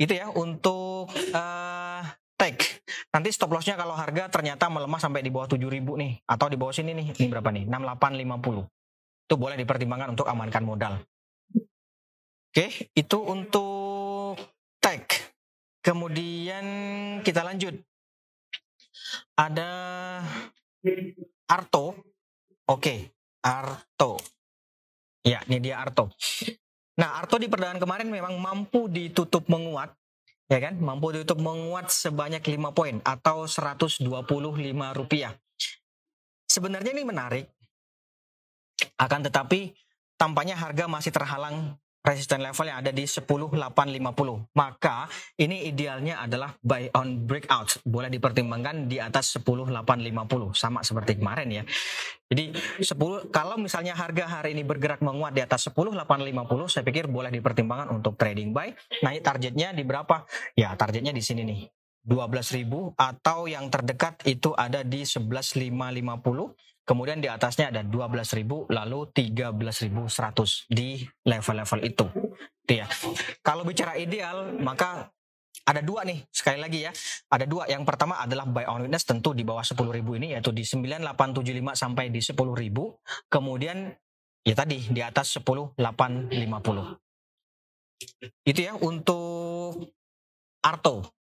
Itu 0.00 0.16
ya 0.16 0.32
untuk 0.32 1.12
uh, 1.12 2.02
take. 2.40 2.80
Nanti 3.12 3.28
stop 3.36 3.52
lossnya 3.52 3.76
kalau 3.76 3.92
harga 3.92 4.32
ternyata 4.32 4.72
melemah 4.72 4.96
sampai 4.96 5.20
di 5.20 5.28
bawah 5.28 5.44
7.000 5.44 5.84
nih 5.84 6.12
atau 6.24 6.46
di 6.48 6.56
bawah 6.56 6.72
sini 6.72 6.96
nih, 6.96 7.12
ini 7.12 7.28
berapa 7.28 7.52
nih? 7.52 7.68
6850. 7.68 9.28
Itu 9.28 9.34
boleh 9.36 9.56
dipertimbangkan 9.60 10.16
untuk 10.16 10.24
amankan 10.24 10.64
modal. 10.64 10.94
Oke, 12.50 12.90
itu 12.96 13.18
untuk 13.22 14.40
take. 14.82 15.19
Kemudian 15.80 16.64
kita 17.24 17.40
lanjut. 17.40 17.72
Ada 19.36 19.70
Arto. 21.48 21.96
Oke, 22.68 23.16
Arto. 23.40 24.20
Ya, 25.24 25.40
ini 25.48 25.58
dia 25.60 25.80
Arto. 25.80 26.12
Nah, 27.00 27.16
Arto 27.16 27.40
di 27.40 27.48
perdagangan 27.48 27.80
kemarin 27.80 28.08
memang 28.12 28.36
mampu 28.36 28.88
ditutup 28.92 29.48
menguat, 29.48 29.92
ya 30.52 30.60
kan? 30.60 30.76
Mampu 30.76 31.16
ditutup 31.16 31.40
menguat 31.40 31.88
sebanyak 31.88 32.44
5 32.44 32.76
poin 32.76 33.00
atau 33.00 33.48
125 33.48 34.04
rupiah. 34.92 35.32
Sebenarnya 36.44 36.92
ini 36.92 37.04
menarik. 37.08 37.46
Akan 39.00 39.24
tetapi 39.24 39.72
tampaknya 40.20 40.60
harga 40.60 40.84
masih 40.84 41.12
terhalang 41.12 41.76
resisten 42.00 42.40
level 42.40 42.66
yang 42.68 42.80
ada 42.80 42.92
di 42.92 43.04
10850. 43.04 44.56
Maka 44.56 45.06
ini 45.36 45.68
idealnya 45.68 46.24
adalah 46.24 46.56
buy 46.64 46.88
on 46.96 47.28
breakout. 47.28 47.80
Boleh 47.84 48.08
dipertimbangkan 48.08 48.88
di 48.88 48.96
atas 48.96 49.36
10850 49.36 50.56
sama 50.56 50.80
seperti 50.80 51.20
kemarin 51.20 51.48
ya. 51.50 51.64
Jadi 52.30 52.54
10 52.80 53.34
kalau 53.34 53.58
misalnya 53.58 53.98
harga 53.98 54.40
hari 54.40 54.54
ini 54.54 54.62
bergerak 54.62 55.02
menguat 55.02 55.34
di 55.34 55.42
atas 55.42 55.66
10850 55.68 56.70
saya 56.70 56.84
pikir 56.86 57.10
boleh 57.10 57.28
dipertimbangkan 57.34 57.90
untuk 57.90 58.14
trading 58.16 58.54
buy. 58.54 58.70
Nah, 59.02 59.12
targetnya 59.18 59.74
di 59.74 59.82
berapa? 59.82 60.24
Ya, 60.56 60.72
targetnya 60.78 61.12
di 61.12 61.20
sini 61.20 61.42
nih. 61.44 61.62
12.000 62.00 62.96
atau 62.96 63.44
yang 63.44 63.68
terdekat 63.68 64.24
itu 64.24 64.56
ada 64.56 64.80
di 64.80 65.04
11.550 65.04 66.69
kemudian 66.90 67.22
di 67.22 67.30
atasnya 67.30 67.70
ada 67.70 67.86
12.000 67.86 68.66
lalu 68.66 68.98
13.100 69.14 70.66
di 70.66 71.06
level-level 71.22 71.80
itu. 71.86 72.10
Ya. 72.66 72.90
Kalau 73.46 73.62
bicara 73.62 73.94
ideal 73.94 74.58
maka 74.58 75.14
ada 75.62 75.86
dua 75.86 76.02
nih 76.02 76.26
sekali 76.34 76.58
lagi 76.58 76.82
ya 76.82 76.90
ada 77.30 77.46
dua 77.46 77.70
yang 77.70 77.86
pertama 77.86 78.18
adalah 78.18 78.42
buy 78.42 78.66
on 78.66 78.90
witness 78.90 79.06
tentu 79.06 79.30
di 79.30 79.46
bawah 79.46 79.62
10.000 79.62 80.18
ini 80.18 80.34
yaitu 80.34 80.50
di 80.50 80.66
9875 80.66 81.78
sampai 81.78 82.10
di 82.10 82.18
10.000 82.18 82.34
kemudian 83.30 83.94
ya 84.42 84.54
tadi 84.58 84.82
di 84.90 84.98
atas 84.98 85.30
10.850 85.38 85.78
itu 88.50 88.60
ya 88.66 88.74
untuk 88.78 89.94
Arto 90.62 91.20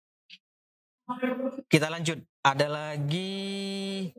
kita 1.69 1.91
lanjut. 1.91 2.19
Ada 2.43 2.67
lagi 2.67 4.11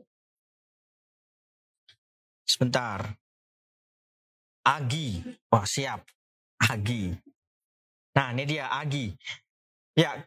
sebentar. 2.54 3.18
Agi. 4.62 5.20
Wah, 5.50 5.66
siap. 5.66 6.06
Agi. 6.70 7.10
Nah, 8.14 8.30
ini 8.30 8.44
dia 8.46 8.70
Agi. 8.70 9.10
Ya, 9.98 10.22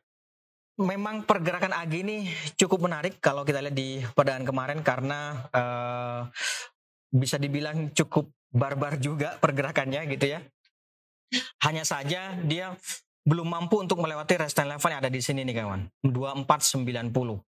memang 0.75 1.23
pergerakan 1.23 1.71
Agi 1.71 2.03
ini 2.03 2.17
cukup 2.59 2.85
menarik 2.85 3.23
kalau 3.23 3.47
kita 3.47 3.63
lihat 3.63 3.75
di 3.75 4.03
perdagangan 4.11 4.45
kemarin 4.45 4.79
karena 4.83 5.19
uh, 5.55 6.19
bisa 7.09 7.39
dibilang 7.39 7.95
cukup 7.95 8.27
barbar 8.51 8.99
juga 8.99 9.39
pergerakannya 9.39 10.03
gitu 10.11 10.37
ya. 10.37 10.39
Hanya 11.63 11.83
saja 11.87 12.35
dia 12.43 12.75
belum 13.27 13.47
mampu 13.47 13.83
untuk 13.83 13.99
melewati 13.99 14.39
resistance 14.39 14.71
level 14.71 14.91
yang 14.91 15.01
ada 15.03 15.11
di 15.11 15.19
sini 15.19 15.43
nih 15.43 15.63
kawan. 15.63 15.81
2490. 16.03 17.46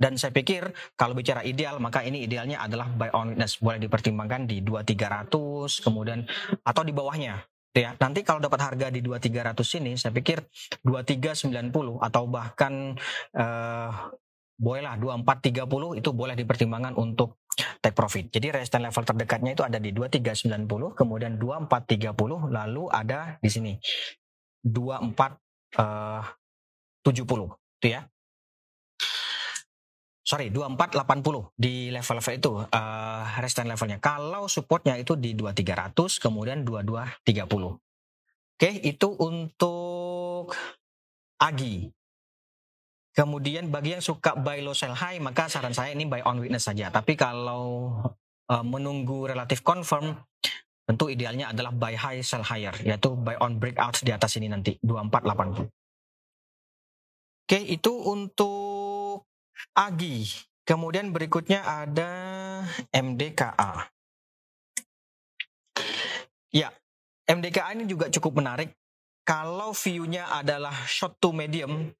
Dan 0.00 0.16
saya 0.16 0.32
pikir 0.32 0.72
kalau 0.96 1.12
bicara 1.12 1.44
ideal 1.44 1.76
maka 1.76 2.00
ini 2.00 2.24
idealnya 2.24 2.64
adalah 2.64 2.88
buy 2.88 3.12
on 3.12 3.36
witness 3.36 3.60
boleh 3.60 3.76
dipertimbangkan 3.84 4.48
di 4.48 4.64
2300 4.64 5.84
kemudian 5.84 6.24
atau 6.64 6.80
di 6.80 6.96
bawahnya 6.96 7.44
ya. 7.76 7.92
Nanti 8.00 8.24
kalau 8.24 8.40
dapat 8.40 8.64
harga 8.64 8.88
di 8.88 9.04
2300 9.04 9.80
ini 9.84 9.92
saya 10.00 10.16
pikir 10.16 10.40
2390 10.80 12.00
atau 12.00 12.22
bahkan 12.32 12.96
uh, 13.36 13.90
bolehlah 14.60 14.96
2430 15.00 16.00
itu 16.04 16.10
boleh 16.12 16.36
dipertimbangkan 16.36 16.92
untuk 16.96 17.40
take 17.80 17.96
profit. 17.96 18.28
Jadi 18.28 18.60
resistance 18.60 18.84
level 18.84 19.04
terdekatnya 19.08 19.56
itu 19.56 19.64
ada 19.64 19.80
di 19.80 19.90
2390, 19.96 20.92
kemudian 20.92 21.40
2430, 21.40 22.52
lalu 22.52 22.84
ada 22.92 23.40
di 23.40 23.48
sini 23.48 23.72
2470 24.60 25.80
uh, 25.80 26.24
itu 27.80 27.88
ya. 27.88 28.04
Sorry, 30.30 30.54
2480 30.54 31.58
di 31.58 31.90
level-level 31.90 32.34
itu 32.38 32.52
uh, 32.62 33.24
resistance 33.42 33.66
levelnya. 33.66 33.98
Kalau 33.98 34.46
supportnya 34.46 34.94
itu 34.94 35.18
di 35.18 35.34
2300 35.34 36.22
kemudian 36.22 36.62
2230. 36.62 37.50
Oke, 38.54 38.70
itu 38.86 39.08
untuk 39.18 40.54
Agi. 41.42 41.90
Kemudian 43.10 43.74
bagi 43.74 43.98
yang 43.98 44.04
suka 44.04 44.38
buy 44.38 44.62
low 44.62 44.70
sell 44.70 44.94
high 44.94 45.18
maka 45.18 45.50
saran 45.50 45.74
saya 45.74 45.98
ini 45.98 46.06
buy 46.06 46.22
on 46.22 46.38
witness 46.38 46.70
saja. 46.70 46.94
Tapi 46.94 47.18
kalau 47.18 47.98
uh, 48.46 48.62
menunggu 48.62 49.26
relatif 49.26 49.66
confirm 49.66 50.14
Tentu 50.90 51.06
idealnya 51.06 51.54
adalah 51.54 51.70
buy 51.70 51.94
high 51.94 52.18
sell 52.18 52.42
higher 52.42 52.74
yaitu 52.82 53.14
buy 53.14 53.38
on 53.38 53.62
breakout 53.62 54.02
di 54.02 54.10
atas 54.10 54.34
ini 54.42 54.50
nanti 54.50 54.74
2480. 54.82 55.70
Oke, 57.46 57.58
itu 57.62 57.92
untuk 57.94 58.69
Agi. 59.76 60.26
Kemudian 60.66 61.10
berikutnya 61.10 61.66
ada 61.66 62.10
MDKA. 62.94 63.90
Ya, 66.50 66.70
MDKA 67.26 67.74
ini 67.74 67.86
juga 67.90 68.10
cukup 68.10 68.42
menarik. 68.42 68.74
Kalau 69.26 69.70
view-nya 69.74 70.26
adalah 70.30 70.74
short 70.86 71.18
to 71.22 71.30
medium, 71.30 71.94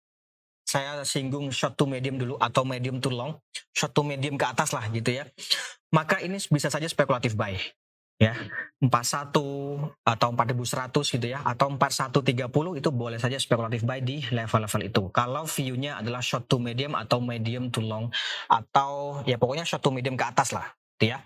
saya 0.66 1.02
singgung 1.06 1.50
short 1.50 1.74
to 1.78 1.87
medium 1.87 2.18
dulu 2.18 2.34
atau 2.38 2.62
medium 2.66 2.98
to 3.02 3.11
long, 3.11 3.38
short 3.74 3.94
to 3.94 4.02
medium 4.02 4.34
ke 4.38 4.46
atas 4.46 4.70
lah 4.70 4.87
gitu 4.90 5.22
ya. 5.22 5.26
Maka 5.90 6.22
ini 6.22 6.38
bisa 6.50 6.70
saja 6.70 6.87
spekulatif 6.87 7.34
buy 7.34 7.58
ya 8.20 8.37
41 8.85 9.33
atau 10.04 10.28
4100 10.37 11.16
gitu 11.16 11.26
ya 11.26 11.40
atau 11.40 11.72
4130 11.72 12.80
itu 12.80 12.88
boleh 12.92 13.16
saja 13.16 13.40
spekulatif 13.40 13.80
buy 13.88 14.04
di 14.04 14.20
level-level 14.28 14.83
itu. 14.85 15.02
Kalau 15.09 15.48
view-nya 15.48 16.04
adalah 16.04 16.20
short 16.20 16.44
to 16.44 16.61
medium 16.61 16.92
atau 16.92 17.24
medium 17.24 17.72
to 17.72 17.80
long 17.80 18.12
atau 18.52 19.24
ya 19.24 19.40
pokoknya 19.40 19.64
short 19.64 19.80
to 19.80 19.88
medium 19.88 20.20
ke 20.20 20.24
atas 20.28 20.52
lah 20.52 20.68
gitu 21.00 21.16
ya. 21.16 21.24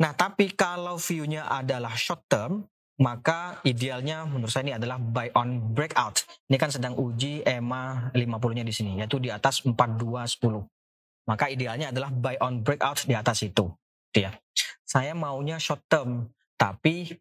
Nah 0.00 0.16
tapi 0.16 0.56
kalau 0.56 0.96
view-nya 0.96 1.44
adalah 1.44 1.92
short 1.92 2.24
term 2.32 2.64
maka 3.00 3.60
idealnya 3.64 4.24
menurut 4.28 4.52
saya 4.52 4.72
ini 4.72 4.74
adalah 4.76 4.96
buy 5.00 5.32
on 5.36 5.72
breakout. 5.76 6.24
Ini 6.48 6.56
kan 6.56 6.72
sedang 6.72 6.96
uji 6.96 7.44
EMA 7.44 8.12
50-nya 8.12 8.64
di 8.64 8.72
sini 8.72 9.00
yaitu 9.00 9.20
di 9.20 9.28
atas 9.28 9.64
4210 9.68 10.64
maka 11.28 11.52
idealnya 11.52 11.92
adalah 11.92 12.08
buy 12.08 12.40
on 12.40 12.64
breakout 12.64 13.04
di 13.04 13.12
atas 13.12 13.44
itu 13.44 13.68
gitu 14.10 14.26
ya 14.26 14.34
saya 14.90 15.14
maunya 15.14 15.54
short 15.62 15.86
term, 15.86 16.26
tapi 16.58 17.14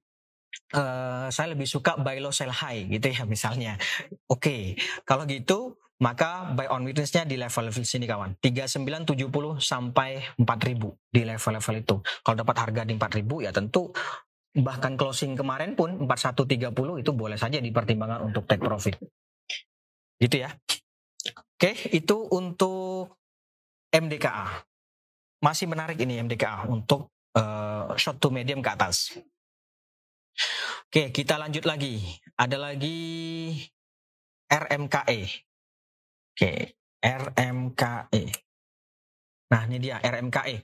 uh, 0.74 1.30
saya 1.30 1.54
lebih 1.54 1.70
suka 1.70 2.02
buy 2.02 2.18
low 2.18 2.34
sell 2.34 2.50
high 2.50 2.90
gitu 2.90 3.14
ya 3.14 3.30
misalnya. 3.30 3.78
Oke, 4.26 4.42
okay. 4.42 4.64
kalau 5.06 5.30
gitu 5.30 5.78
maka 6.00 6.56
buy 6.56 6.66
on 6.72 6.88
witness-nya 6.88 7.28
di 7.28 7.36
level-level 7.38 7.86
sini 7.86 8.10
kawan. 8.10 8.40
3970 8.42 9.60
sampai 9.60 10.24
4000 10.40 11.14
di 11.14 11.22
level-level 11.28 11.76
itu. 11.78 11.96
Kalau 12.24 12.36
dapat 12.40 12.56
harga 12.58 12.82
di 12.88 12.96
4000 12.98 13.46
ya 13.46 13.52
tentu 13.54 13.94
bahkan 14.50 14.98
closing 14.98 15.38
kemarin 15.38 15.78
pun 15.78 16.10
4130 16.10 17.06
itu 17.06 17.12
boleh 17.14 17.38
saja 17.38 17.62
dipertimbangkan 17.62 18.26
untuk 18.26 18.50
take 18.50 18.64
profit. 18.64 18.98
Gitu 20.18 20.36
ya. 20.42 20.50
Oke, 21.60 21.76
itu 21.92 22.18
untuk 22.32 23.20
MDKA. 23.92 24.66
Masih 25.44 25.68
menarik 25.68 26.00
ini 26.00 26.24
MDKA 26.24 26.72
untuk 26.72 27.12
uh, 27.36 27.94
short 28.00 28.18
to 28.18 28.34
medium 28.34 28.64
ke 28.64 28.70
atas. 28.72 29.18
Oke, 30.90 31.14
kita 31.14 31.38
lanjut 31.38 31.68
lagi. 31.68 32.02
Ada 32.40 32.58
lagi 32.58 32.98
RMKE. 34.50 35.20
Oke, 36.34 36.54
RMKE. 37.04 38.24
Nah, 39.50 39.62
ini 39.70 39.78
dia 39.78 40.02
RMKE. 40.02 40.56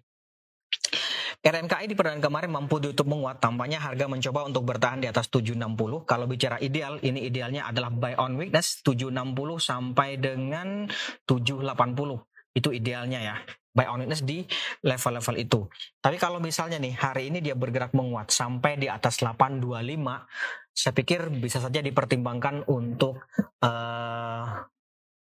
RMKI 1.45 1.85
di 1.85 1.93
perdagangan 1.93 2.25
kemarin 2.25 2.49
mampu 2.49 2.81
ditutup 2.81 3.05
menguat, 3.05 3.37
tampaknya 3.37 3.77
harga 3.77 4.09
mencoba 4.09 4.49
untuk 4.49 4.65
bertahan 4.65 4.97
di 4.97 5.05
atas 5.05 5.29
760. 5.29 6.01
Kalau 6.09 6.25
bicara 6.25 6.57
ideal, 6.57 6.97
ini 7.05 7.21
idealnya 7.21 7.69
adalah 7.69 7.93
buy 7.93 8.17
on 8.17 8.33
weakness 8.33 8.81
760 8.81 9.61
sampai 9.61 10.17
dengan 10.17 10.89
780. 11.29 12.57
Itu 12.57 12.73
idealnya 12.73 13.21
ya 13.21 13.37
buy 13.75 13.91
on 13.91 14.07
witness 14.07 14.23
di 14.23 14.47
level-level 14.87 15.35
itu. 15.35 15.67
Tapi 15.99 16.15
kalau 16.15 16.39
misalnya 16.39 16.79
nih 16.79 16.95
hari 16.95 17.27
ini 17.27 17.43
dia 17.43 17.59
bergerak 17.59 17.91
menguat 17.91 18.31
sampai 18.31 18.79
di 18.79 18.87
atas 18.87 19.19
825, 19.19 20.71
saya 20.71 20.93
pikir 20.95 21.27
bisa 21.35 21.59
saja 21.59 21.83
dipertimbangkan 21.83 22.63
untuk 22.71 23.19
uh, 23.59 24.43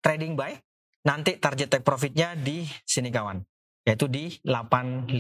trading 0.01 0.41
buy. 0.41 0.57
Nanti 1.05 1.37
target 1.37 1.69
take 1.69 1.85
profitnya 1.85 2.33
di 2.37 2.65
sini 2.85 3.13
kawan, 3.13 3.41
yaitu 3.85 4.09
di 4.09 4.33
855. 4.45 5.13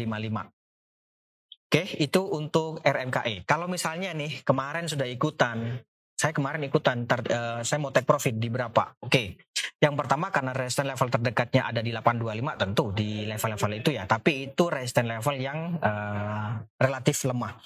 Oke, 1.70 1.86
itu 2.02 2.20
untuk 2.26 2.82
RMKE. 2.82 3.46
Kalau 3.46 3.70
misalnya 3.70 4.10
nih 4.10 4.42
kemarin 4.42 4.90
sudah 4.90 5.06
ikutan, 5.06 5.78
saya 6.20 6.36
kemarin 6.36 6.60
ikutan, 6.68 7.08
tar, 7.08 7.24
uh, 7.24 7.64
saya 7.64 7.80
mau 7.80 7.94
take 7.94 8.04
profit 8.04 8.36
di 8.36 8.52
berapa? 8.52 8.92
Oke, 9.00 9.40
yang 9.80 9.96
pertama 9.96 10.28
karena 10.28 10.52
resistance 10.52 10.92
level 10.92 11.08
terdekatnya 11.08 11.64
ada 11.64 11.80
di 11.80 11.88
825 11.88 12.60
tentu 12.60 12.84
di 12.92 13.24
level-level 13.24 13.72
itu 13.80 13.90
ya, 13.96 14.04
tapi 14.04 14.52
itu 14.52 14.68
resistance 14.68 15.08
level 15.08 15.36
yang 15.40 15.80
uh, 15.80 16.60
relatif 16.76 17.24
lemah. 17.24 17.56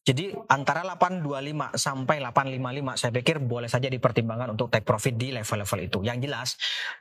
Jadi 0.00 0.32
antara 0.48 0.80
825 0.96 1.76
sampai 1.76 2.24
855 2.24 2.96
saya 2.96 3.12
pikir 3.12 3.36
boleh 3.44 3.68
saja 3.68 3.92
dipertimbangkan 3.92 4.56
untuk 4.56 4.72
take 4.72 4.88
profit 4.88 5.20
di 5.20 5.28
level-level 5.36 5.80
itu. 5.84 5.98
Yang 6.00 6.18
jelas 6.24 6.48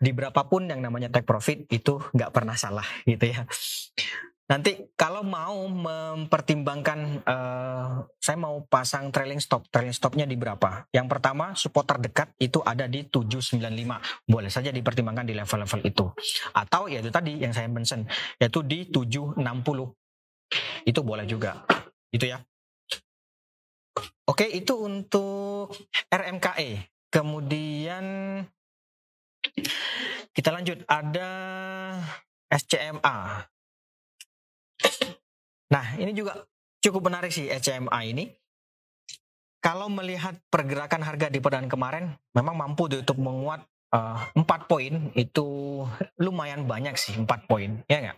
di 0.03 0.11
berapapun 0.11 0.67
yang 0.67 0.83
namanya 0.83 1.07
take 1.07 1.23
profit 1.23 1.63
itu 1.71 2.03
nggak 2.11 2.35
pernah 2.35 2.59
salah 2.59 2.85
gitu 3.07 3.23
ya. 3.23 3.47
Nanti 4.47 4.95
kalau 4.95 5.27
mau 5.27 5.67
mempertimbangkan, 5.67 7.19
uh, 7.27 8.07
saya 8.15 8.37
mau 8.39 8.63
pasang 8.63 9.11
trailing 9.11 9.43
stop. 9.43 9.67
Trailing 9.67 9.91
stopnya 9.91 10.23
di 10.23 10.39
berapa? 10.39 10.87
Yang 10.95 11.07
pertama, 11.11 11.51
support 11.51 11.83
terdekat 11.83 12.31
itu 12.39 12.63
ada 12.63 12.87
di 12.87 13.03
795. 13.03 13.99
Boleh 14.23 14.47
saja 14.47 14.71
dipertimbangkan 14.71 15.27
di 15.27 15.35
level-level 15.35 15.81
itu. 15.83 16.05
Atau 16.55 16.87
ya 16.87 17.03
itu 17.03 17.11
tadi 17.11 17.43
yang 17.43 17.51
saya 17.51 17.67
mention, 17.67 18.07
yaitu 18.39 18.63
di 18.63 18.87
760. 18.87 19.43
Itu 20.87 20.99
boleh 21.03 21.27
juga. 21.27 21.67
Itu 22.07 22.31
ya. 22.31 22.39
Oke, 24.31 24.47
itu 24.47 24.79
untuk 24.79 25.75
RMKE. 26.07 26.87
Kemudian 27.11 28.05
kita 30.31 30.55
lanjut. 30.55 30.87
Ada 30.87 31.29
SCMA. 32.47 33.43
Nah, 35.67 35.85
ini 35.99 36.15
juga 36.15 36.47
cukup 36.79 37.11
menarik 37.11 37.31
sih 37.33 37.51
SCMA 37.51 37.99
ini. 38.07 38.31
Kalau 39.59 39.91
melihat 39.91 40.37
pergerakan 40.47 41.03
harga 41.03 41.27
di 41.27 41.43
perdagangan 41.43 41.67
kemarin, 41.67 42.05
memang 42.31 42.55
mampu 42.55 42.87
untuk 42.87 43.19
menguat 43.19 43.67
uh, 43.91 44.21
4 44.31 44.69
poin 44.69 45.11
itu 45.17 45.47
lumayan 46.21 46.63
banyak 46.63 46.95
sih 46.95 47.17
4 47.17 47.27
poin, 47.49 47.83
ya 47.89 47.99
nggak? 47.99 48.17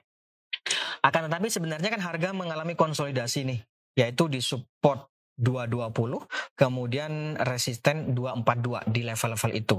Akan 1.00 1.32
tetapi 1.32 1.48
sebenarnya 1.48 1.90
kan 1.90 2.02
harga 2.04 2.36
mengalami 2.36 2.76
konsolidasi 2.76 3.48
nih, 3.48 3.60
yaitu 3.98 4.28
di 4.28 4.44
support 4.44 5.10
220, 5.40 6.28
kemudian 6.60 7.40
resisten 7.40 8.12
242 8.12 8.84
di 8.92 9.02
level-level 9.08 9.52
itu. 9.56 9.78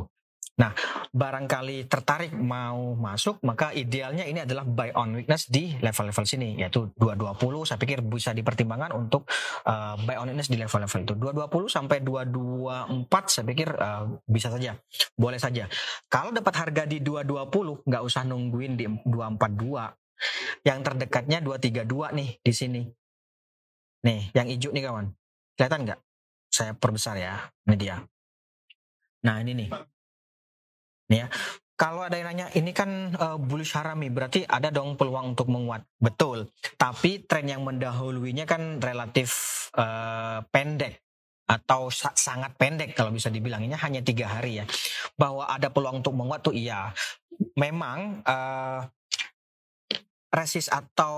Nah, 0.60 0.76
barangkali 1.16 1.88
tertarik 1.88 2.36
mau 2.36 2.92
masuk, 2.92 3.40
maka 3.48 3.72
idealnya 3.72 4.28
ini 4.28 4.44
adalah 4.44 4.68
buy 4.68 4.92
on 4.92 5.16
weakness 5.16 5.48
di 5.48 5.72
level-level 5.80 6.24
sini, 6.28 6.60
yaitu 6.60 6.92
220. 7.00 7.64
Saya 7.64 7.80
pikir 7.80 8.04
bisa 8.04 8.36
dipertimbangkan 8.36 8.92
untuk 8.92 9.24
uh, 9.64 9.96
buy 10.04 10.20
on 10.20 10.28
weakness 10.28 10.52
di 10.52 10.60
level-level 10.60 11.00
itu. 11.00 11.14
220 11.16 11.64
sampai 11.64 12.04
224 12.04 13.32
saya 13.32 13.44
pikir 13.48 13.68
uh, 13.72 14.04
bisa 14.28 14.52
saja, 14.52 14.76
boleh 15.16 15.40
saja. 15.40 15.64
Kalau 16.12 16.28
dapat 16.28 16.52
harga 16.60 16.84
di 16.84 17.00
220, 17.00 17.88
nggak 17.88 18.02
usah 18.04 18.22
nungguin 18.28 18.76
di 18.76 18.84
242. 19.08 20.68
Yang 20.68 20.78
terdekatnya 20.84 21.40
232 21.40 21.88
nih 22.20 22.30
di 22.44 22.52
sini. 22.52 22.82
Nih, 24.04 24.28
yang 24.36 24.44
hijau 24.44 24.76
nih 24.76 24.84
kawan. 24.84 25.08
Kelihatan 25.56 25.80
nggak? 25.88 26.00
Saya 26.52 26.76
perbesar 26.76 27.16
ya, 27.16 27.48
ini 27.64 27.76
dia. 27.80 27.96
Nah 29.24 29.40
ini 29.40 29.52
nih, 29.56 29.68
ya. 31.10 31.26
Kalau 31.80 32.04
ada 32.04 32.12
yang 32.12 32.28
nanya 32.36 32.46
ini 32.52 32.76
kan 32.76 33.16
uh, 33.16 33.40
bullish 33.40 33.72
harami 33.72 34.12
berarti 34.12 34.44
ada 34.44 34.68
dong 34.68 35.00
peluang 35.00 35.32
untuk 35.32 35.48
menguat. 35.48 35.80
Betul. 35.96 36.52
Tapi 36.76 37.24
tren 37.24 37.48
yang 37.48 37.64
mendahuluinya 37.64 38.44
kan 38.44 38.76
relatif 38.84 39.32
uh, 39.80 40.44
pendek 40.52 41.00
atau 41.48 41.88
sangat 41.90 42.54
pendek 42.60 42.92
kalau 42.92 43.10
bisa 43.10 43.32
dibilanginnya 43.32 43.80
hanya 43.80 44.04
tiga 44.04 44.28
hari 44.28 44.60
ya. 44.60 44.68
Bahwa 45.16 45.48
ada 45.48 45.72
peluang 45.72 46.04
untuk 46.04 46.12
menguat 46.12 46.44
tuh 46.44 46.52
iya. 46.52 46.92
Memang 47.56 48.28
uh, 48.28 48.84
resist 50.30 50.68
atau 50.68 51.16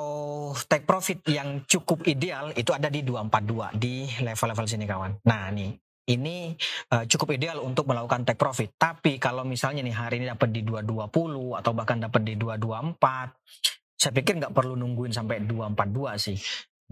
take 0.71 0.87
profit 0.87 1.21
yang 1.27 1.67
cukup 1.69 2.07
ideal 2.09 2.55
itu 2.57 2.73
ada 2.73 2.89
di 2.89 3.05
242 3.05 3.83
di 3.83 4.09
level-level 4.23 4.67
sini 4.71 4.87
kawan. 4.89 5.27
Nah, 5.27 5.51
nih 5.51 5.75
ini 6.11 6.59
uh, 6.91 7.05
cukup 7.07 7.39
ideal 7.39 7.63
untuk 7.63 7.87
melakukan 7.87 8.27
take 8.27 8.41
profit. 8.41 8.75
Tapi 8.75 9.23
kalau 9.23 9.47
misalnya 9.47 9.87
nih 9.87 9.95
hari 9.95 10.15
ini 10.23 10.27
dapat 10.27 10.51
di 10.51 10.67
220 10.67 11.59
atau 11.63 11.73
bahkan 11.77 12.03
dapat 12.03 12.23
di 12.27 12.35
224, 12.35 13.99
saya 14.03 14.13
pikir 14.15 14.43
nggak 14.43 14.55
perlu 14.55 14.75
nungguin 14.75 15.15
sampai 15.15 15.47
242 15.47 16.19
sih. 16.19 16.39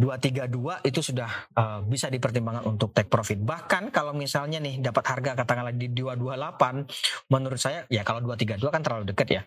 232 0.00 0.88
itu 0.88 1.00
sudah 1.04 1.28
uh, 1.60 1.84
bisa 1.84 2.08
dipertimbangkan 2.08 2.64
untuk 2.64 2.96
take 2.96 3.12
profit. 3.12 3.36
Bahkan 3.36 3.92
kalau 3.92 4.16
misalnya 4.16 4.56
nih 4.56 4.80
dapat 4.80 5.04
harga 5.04 5.36
katakanlah 5.44 5.76
di 5.76 5.92
228, 5.92 7.28
menurut 7.28 7.60
saya 7.60 7.84
ya 7.92 8.00
kalau 8.00 8.24
232 8.24 8.64
kan 8.72 8.80
terlalu 8.80 9.12
dekat 9.12 9.28
ya. 9.28 9.42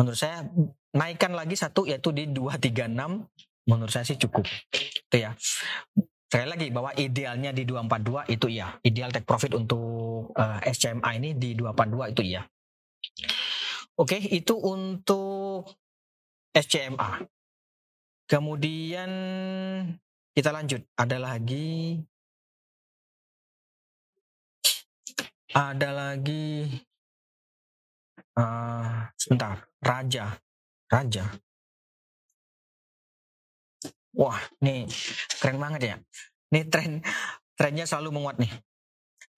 Menurut 0.00 0.16
saya 0.16 0.48
naikkan 0.96 1.36
lagi 1.36 1.60
satu 1.60 1.84
yaitu 1.84 2.08
di 2.14 2.32
236 2.32 3.68
menurut 3.68 3.92
saya 3.92 4.08
sih 4.08 4.16
cukup. 4.16 4.48
Itu 4.72 5.16
ya. 5.20 5.36
Sekali 6.32 6.48
lagi 6.48 6.72
bahwa 6.72 6.96
idealnya 6.96 7.52
di 7.52 7.68
242 7.68 8.32
itu 8.32 8.48
iya. 8.48 8.72
Ideal 8.80 9.12
take 9.12 9.28
profit 9.28 9.52
untuk 9.52 10.32
uh, 10.32 10.64
eh, 10.64 10.72
SCMA 10.72 11.20
ini 11.20 11.36
di 11.36 11.52
242 11.52 12.08
itu 12.16 12.22
iya. 12.24 12.40
Oke, 14.00 14.16
itu 14.16 14.56
untuk 14.56 15.68
SCMA. 16.56 17.20
Kemudian 18.24 19.10
kita 20.32 20.56
lanjut. 20.56 20.80
Ada 20.96 21.20
lagi 21.20 22.00
ada 25.52 25.88
lagi 25.92 26.64
uh, 28.40 29.04
sebentar. 29.20 29.68
Raja. 29.84 30.40
Raja. 30.88 31.28
Wah, 34.12 34.40
nih 34.60 34.84
keren 35.40 35.56
banget 35.56 35.82
ya. 35.82 35.96
Nih 36.52 36.68
tren 36.68 37.00
trennya 37.56 37.88
selalu 37.88 38.20
menguat 38.20 38.36
nih. 38.36 38.52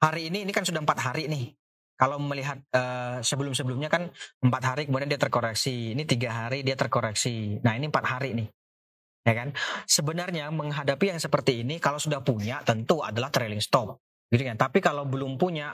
Hari 0.02 0.28
ini 0.28 0.42
ini 0.44 0.52
kan 0.52 0.66
sudah 0.66 0.82
empat 0.82 0.98
hari 1.00 1.30
nih. 1.30 1.54
Kalau 1.94 2.18
melihat 2.18 2.58
uh, 2.74 3.22
sebelum-sebelumnya 3.22 3.86
kan 3.86 4.10
empat 4.42 4.62
hari 4.66 4.82
kemudian 4.90 5.06
dia 5.06 5.20
terkoreksi. 5.20 5.94
Ini 5.94 6.02
tiga 6.04 6.46
hari 6.46 6.66
dia 6.66 6.74
terkoreksi. 6.74 7.62
Nah 7.62 7.78
ini 7.78 7.86
empat 7.86 8.04
hari 8.04 8.34
nih. 8.34 8.48
Ya 9.24 9.32
kan? 9.32 9.54
Sebenarnya 9.86 10.50
menghadapi 10.50 11.14
yang 11.14 11.22
seperti 11.22 11.62
ini 11.62 11.78
kalau 11.78 12.02
sudah 12.02 12.20
punya 12.20 12.60
tentu 12.66 13.00
adalah 13.00 13.30
trailing 13.30 13.62
stop. 13.62 14.02
Gitu 14.28 14.42
kan? 14.42 14.58
Tapi 14.58 14.82
kalau 14.82 15.06
belum 15.06 15.38
punya 15.38 15.70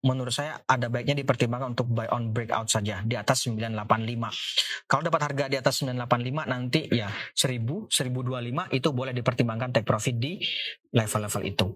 menurut 0.00 0.32
saya 0.32 0.60
ada 0.64 0.88
baiknya 0.88 1.20
dipertimbangkan 1.20 1.76
untuk 1.76 1.92
buy 1.92 2.08
on 2.12 2.32
breakout 2.32 2.68
saja 2.72 3.04
di 3.04 3.14
atas 3.16 3.44
985. 3.44 4.88
Kalau 4.88 5.02
dapat 5.04 5.20
harga 5.28 5.44
di 5.52 5.56
atas 5.60 5.84
985 5.84 6.48
nanti 6.48 6.88
ya 6.88 7.12
1000, 7.36 7.92
1025 7.92 8.76
itu 8.76 8.88
boleh 8.90 9.12
dipertimbangkan 9.12 9.76
take 9.76 9.88
profit 9.88 10.16
di 10.16 10.40
level-level 10.96 11.42
itu. 11.44 11.66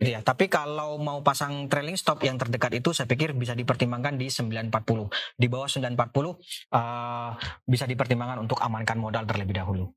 Ya, 0.00 0.24
tapi 0.24 0.48
kalau 0.48 0.96
mau 0.96 1.20
pasang 1.20 1.68
trailing 1.68 1.94
stop 1.94 2.24
yang 2.24 2.40
terdekat 2.40 2.72
itu 2.72 2.96
saya 2.96 3.04
pikir 3.04 3.36
bisa 3.36 3.52
dipertimbangkan 3.52 4.16
di 4.16 4.32
940. 4.32 5.36
Di 5.36 5.46
bawah 5.46 5.68
940 5.68 5.92
uh, 6.72 7.30
bisa 7.68 7.84
dipertimbangkan 7.84 8.40
untuk 8.40 8.58
amankan 8.64 8.96
modal 8.96 9.28
terlebih 9.28 9.60
dahulu. 9.60 9.92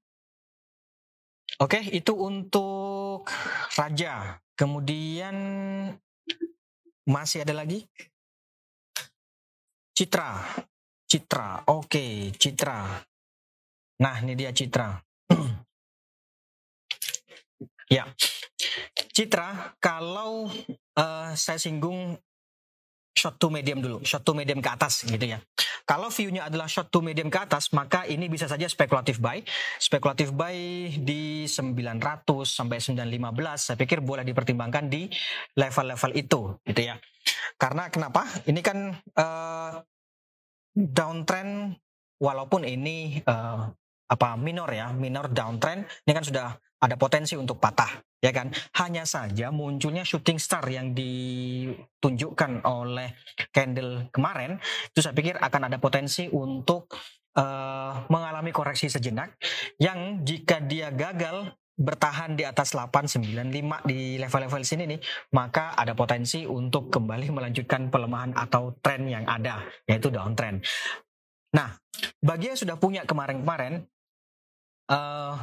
Oke, 1.63 1.81
itu 1.89 2.13
untuk 2.13 3.31
raja. 3.79 4.43
Kemudian 4.59 5.35
masih 7.07 7.47
ada 7.47 7.55
lagi? 7.55 7.87
Citra. 9.95 10.43
Citra. 11.07 11.63
Oke, 11.71 12.35
Citra. 12.35 12.99
Nah, 14.03 14.15
ini 14.21 14.37
dia 14.37 14.53
Citra. 14.53 14.93
ya. 17.95 18.05
Citra, 19.15 19.73
kalau 19.81 20.45
uh, 20.93 21.31
saya 21.33 21.57
singgung 21.57 22.13
short 23.17 23.41
to 23.41 23.49
medium 23.49 23.81
dulu, 23.81 24.05
short 24.05 24.21
to 24.21 24.37
medium 24.37 24.61
ke 24.61 24.69
atas 24.69 25.01
gitu 25.09 25.25
ya. 25.25 25.41
Kalau 25.89 26.13
view-nya 26.13 26.45
adalah 26.45 26.69
short 26.69 26.93
to 26.93 27.01
medium 27.01 27.33
ke 27.33 27.39
atas, 27.41 27.73
maka 27.73 28.05
ini 28.05 28.29
bisa 28.29 28.45
saja 28.45 28.69
spekulatif 28.69 29.17
buy. 29.17 29.41
Spekulatif 29.81 30.29
buy 30.29 30.53
di 31.01 31.49
900 31.49 31.97
sampai 32.45 32.77
915, 32.77 33.57
saya 33.57 33.75
pikir 33.79 34.05
boleh 34.05 34.21
dipertimbangkan 34.21 34.85
di 34.85 35.09
level-level 35.57 36.11
itu, 36.13 36.53
gitu 36.69 36.81
ya. 36.85 37.01
Karena 37.57 37.89
kenapa? 37.89 38.27
Ini 38.45 38.61
kan 38.61 38.93
uh, 39.17 39.71
downtrend, 40.77 41.73
walaupun 42.21 42.67
ini 42.67 43.23
uh, 43.25 43.65
apa 44.07 44.37
minor 44.37 44.69
ya, 44.69 44.93
minor 44.93 45.31
downtrend, 45.33 45.87
ini 46.05 46.11
kan 46.13 46.23
sudah 46.23 46.47
ada 46.77 46.95
potensi 46.95 47.33
untuk 47.33 47.57
patah 47.57 47.89
ya 48.21 48.33
kan 48.33 48.49
hanya 48.81 49.05
saja 49.05 49.53
munculnya 49.53 50.01
shooting 50.01 50.41
star 50.41 50.65
yang 50.69 50.93
ditunjukkan 50.97 52.65
oleh 52.65 53.17
candle 53.53 54.09
kemarin 54.09 54.57
itu 54.89 54.99
saya 55.01 55.13
pikir 55.13 55.37
akan 55.37 55.69
ada 55.69 55.77
potensi 55.77 56.25
untuk 56.29 56.89
uh, 57.37 58.05
mengalami 58.09 58.49
koreksi 58.49 58.89
sejenak 58.89 59.37
yang 59.77 60.25
jika 60.25 60.61
dia 60.65 60.89
gagal 60.89 61.53
bertahan 61.77 62.33
di 62.33 62.41
atas 62.41 62.73
895 62.73 63.85
di 63.85 64.17
level-level 64.17 64.65
sini 64.65 64.97
nih 64.97 64.99
maka 65.37 65.77
ada 65.77 65.93
potensi 65.93 66.41
untuk 66.41 66.89
kembali 66.89 67.29
melanjutkan 67.29 67.93
pelemahan 67.93 68.33
atau 68.33 68.73
tren 68.81 69.05
yang 69.05 69.29
ada 69.29 69.61
yaitu 69.85 70.09
downtrend. 70.09 70.65
Nah, 71.53 71.77
bagi 72.17 72.49
yang 72.49 72.57
sudah 72.57 72.81
punya 72.81 73.05
kemarin-kemarin 73.05 73.85
uh, 74.89 75.37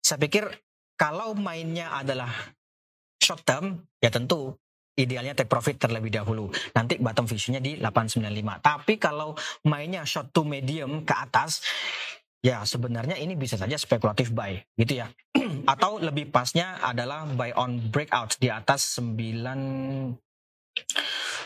saya 0.00 0.18
pikir 0.20 0.44
kalau 0.96 1.32
mainnya 1.36 1.92
adalah 1.96 2.28
short 3.20 3.44
term, 3.44 3.88
ya 4.00 4.12
tentu 4.12 4.56
idealnya 5.00 5.32
take 5.32 5.48
profit 5.48 5.80
terlebih 5.80 6.12
dahulu. 6.12 6.52
Nanti 6.76 7.00
bottom 7.00 7.24
visionnya 7.24 7.64
di 7.64 7.80
895. 7.80 8.60
Tapi 8.60 9.00
kalau 9.00 9.32
mainnya 9.64 10.04
short 10.04 10.28
to 10.34 10.44
medium 10.44 11.08
ke 11.08 11.14
atas, 11.16 11.64
ya 12.44 12.60
sebenarnya 12.64 13.16
ini 13.16 13.36
bisa 13.36 13.56
saja 13.56 13.80
spekulatif 13.80 14.32
buy, 14.36 14.60
gitu 14.76 15.00
ya. 15.00 15.08
Atau 15.72 16.00
lebih 16.04 16.28
pasnya 16.28 16.80
adalah 16.84 17.24
buy 17.24 17.56
on 17.56 17.80
breakout 17.88 18.36
di 18.36 18.52
atas 18.52 19.00
9 19.00 19.16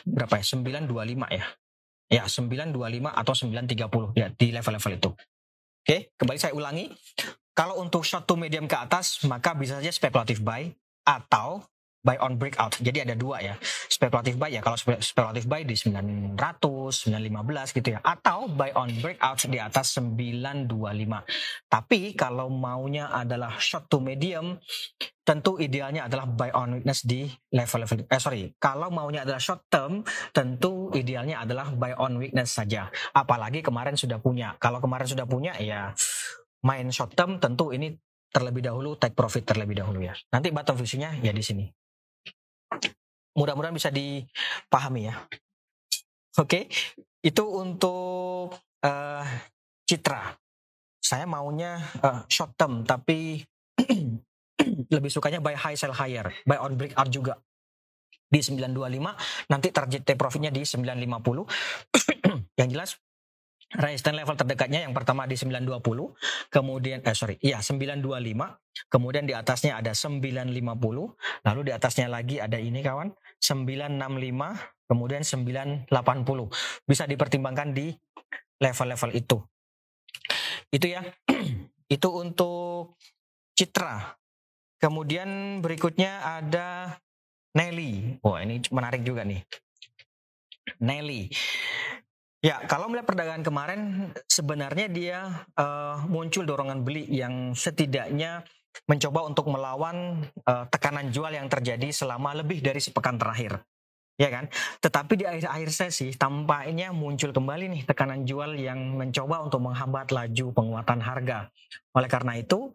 berapa 0.05 0.35
ya? 0.37 0.45
925 0.45 1.39
ya. 1.39 1.47
Ya, 2.13 2.29
925 2.29 3.11
atau 3.11 3.33
930 3.33 4.13
ya 4.21 4.29
di 4.29 4.53
level-level 4.53 4.93
itu. 4.93 5.11
Oke, 5.85 6.13
kembali 6.21 6.39
saya 6.39 6.53
ulangi. 6.53 6.93
Kalau 7.55 7.79
untuk 7.79 8.03
short 8.03 8.27
to 8.27 8.35
medium 8.35 8.67
ke 8.67 8.75
atas, 8.75 9.23
maka 9.31 9.55
bisa 9.55 9.79
saja 9.79 9.95
spekulatif 9.95 10.43
buy 10.43 10.75
atau 11.07 11.63
buy 12.05 12.21
on 12.21 12.37
breakout. 12.37 12.77
Jadi 12.83 13.07
ada 13.07 13.17
dua 13.17 13.41
ya. 13.41 13.55
Spekulatif 13.89 14.37
buy 14.37 14.53
ya 14.53 14.61
kalau 14.61 14.77
spekulatif 14.77 15.49
buy 15.49 15.65
di 15.65 15.73
900, 15.73 16.37
915 16.37 17.79
gitu 17.81 17.89
ya. 17.97 18.05
Atau 18.05 18.53
buy 18.53 18.77
on 18.77 18.93
breakout 19.01 19.41
di 19.49 19.57
atas 19.57 19.97
925. 19.97 20.69
Tapi 21.73 22.13
kalau 22.13 22.53
maunya 22.53 23.09
adalah 23.09 23.57
short 23.57 23.89
to 23.89 24.05
medium 24.05 24.61
tentu 25.25 25.57
idealnya 25.57 26.05
adalah 26.05 26.29
buy 26.29 26.53
on 26.53 26.77
weakness 26.79 27.01
di 27.01 27.25
level-level 27.49 28.05
eh 28.13 28.21
sorry 28.21 28.53
kalau 28.61 28.93
maunya 28.93 29.25
adalah 29.25 29.41
short 29.41 29.65
term 29.73 30.05
tentu 30.37 30.93
idealnya 30.93 31.41
adalah 31.41 31.73
buy 31.73 31.97
on 31.97 32.21
weakness 32.21 32.53
saja 32.53 32.93
apalagi 33.17 33.65
kemarin 33.65 33.97
sudah 33.97 34.21
punya 34.21 34.53
kalau 34.61 34.85
kemarin 34.85 35.09
sudah 35.09 35.25
punya 35.25 35.57
ya 35.57 35.97
main 36.65 36.89
short 36.89 37.13
term 37.13 37.39
tentu 37.39 37.71
ini 37.71 37.93
terlebih 38.33 38.65
dahulu 38.65 38.97
take 38.99 39.15
profit 39.15 39.47
terlebih 39.47 39.79
dahulu 39.79 40.03
ya 40.03 40.17
nanti 40.33 40.51
bottom 40.51 40.81
visinya 40.81 41.15
ya 41.23 41.31
di 41.31 41.45
sini 41.45 41.65
mudah-mudahan 43.35 43.75
bisa 43.75 43.91
dipahami 43.91 45.11
ya. 45.11 45.15
Oke, 46.39 46.67
itu 47.23 47.45
untuk 47.47 48.55
uh, 48.83 49.25
Citra. 49.87 50.35
Saya 51.05 51.29
maunya 51.29 51.79
uh, 52.01 52.25
short 52.27 52.57
term, 52.57 52.83
tapi 52.83 53.45
lebih 54.95 55.11
sukanya 55.13 55.39
buy 55.39 55.53
high 55.53 55.77
sell 55.77 55.93
higher, 55.93 56.33
buy 56.49 56.57
on 56.59 56.81
breakout 56.81 57.13
juga 57.13 57.37
di 58.25 58.41
925. 58.41 59.53
Nanti 59.53 59.69
target 59.69 60.03
take 60.03 60.19
profitnya 60.19 60.49
di 60.49 60.65
950. 60.65 60.97
Yang 62.59 62.69
jelas 62.73 62.91
resistance 63.73 64.17
level 64.17 64.37
terdekatnya 64.37 64.85
yang 64.85 64.93
pertama 64.93 65.25
di 65.25 65.35
920, 65.35 65.81
kemudian 66.53 67.01
eh 67.03 67.17
sorry, 67.17 67.41
iya 67.41 67.59
925, 67.59 68.05
kemudian 68.93 69.25
di 69.25 69.35
atasnya 69.35 69.81
ada 69.81 69.97
950, 69.97 70.53
lalu 71.43 71.61
di 71.65 71.73
atasnya 71.73 72.07
lagi 72.07 72.39
ada 72.39 72.61
ini 72.61 72.85
kawan, 72.85 73.11
965, 73.41 74.89
kemudian 74.89 75.23
980. 75.25 75.91
Bisa 76.87 77.05
dipertimbangkan 77.09 77.75
di 77.75 77.93
level-level 78.63 79.11
itu. 79.17 79.39
Itu 80.71 80.87
ya. 80.89 81.03
itu 81.95 82.09
untuk 82.11 82.97
Citra. 83.55 84.19
Kemudian 84.83 85.63
berikutnya 85.63 86.43
ada 86.43 86.99
Nelly. 87.55 88.19
Wah, 88.21 88.43
ini 88.43 88.59
menarik 88.69 89.07
juga 89.07 89.23
nih. 89.23 89.41
Nelly. 90.83 91.31
Ya, 92.45 92.61
kalau 92.69 92.93
melihat 92.93 93.09
perdagangan 93.09 93.41
kemarin 93.41 93.81
sebenarnya 94.29 94.93
dia 94.93 95.49
uh, 95.57 96.05
muncul 96.13 96.45
dorongan 96.45 96.85
beli 96.85 97.09
yang 97.09 97.57
setidaknya 97.57 98.45
mencoba 98.85 99.25
untuk 99.25 99.49
melawan 99.49 100.29
uh, 100.45 100.69
tekanan 100.69 101.09
jual 101.09 101.33
yang 101.33 101.49
terjadi 101.49 101.89
selama 101.89 102.37
lebih 102.37 102.61
dari 102.61 102.85
sepekan 102.85 103.17
terakhir. 103.17 103.65
Ya 104.21 104.29
kan? 104.29 104.53
Tetapi 104.77 105.13
di 105.17 105.25
akhir-akhir 105.25 105.73
sesi 105.73 106.13
tampaknya 106.21 106.93
muncul 106.93 107.33
kembali 107.33 107.65
nih 107.81 107.83
tekanan 107.89 108.29
jual 108.29 108.61
yang 108.61 108.93
mencoba 108.93 109.41
untuk 109.41 109.65
menghambat 109.65 110.13
laju 110.13 110.47
penguatan 110.53 111.01
harga. 111.01 111.49
Oleh 111.97 112.13
karena 112.13 112.37
itu, 112.37 112.69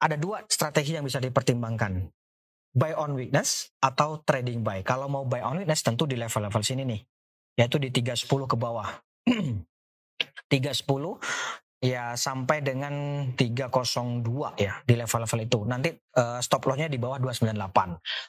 ada 0.00 0.16
dua 0.16 0.48
strategi 0.48 0.96
yang 0.96 1.04
bisa 1.04 1.20
dipertimbangkan. 1.20 2.08
Buy 2.72 2.96
on 2.96 3.12
weakness 3.12 3.68
atau 3.84 4.24
trading 4.24 4.64
buy. 4.64 4.80
Kalau 4.80 5.12
mau 5.12 5.28
buy 5.28 5.44
on 5.44 5.60
weakness 5.60 5.84
tentu 5.84 6.08
di 6.08 6.16
level-level 6.16 6.64
sini 6.64 6.88
nih 6.88 7.17
yaitu 7.58 7.82
di 7.82 7.90
310 7.90 8.46
ke 8.46 8.56
bawah. 8.56 8.86
310 10.48 11.18
ya 11.78 12.18
sampai 12.18 12.58
dengan 12.58 12.94
302 13.38 14.58
ya 14.58 14.78
di 14.82 14.94
level-level 14.94 15.40
itu. 15.42 15.58
Nanti 15.66 15.90
uh, 16.18 16.38
stop 16.38 16.66
lossnya 16.70 16.86
di 16.86 16.98
bawah 17.02 17.18
298. 17.18 17.58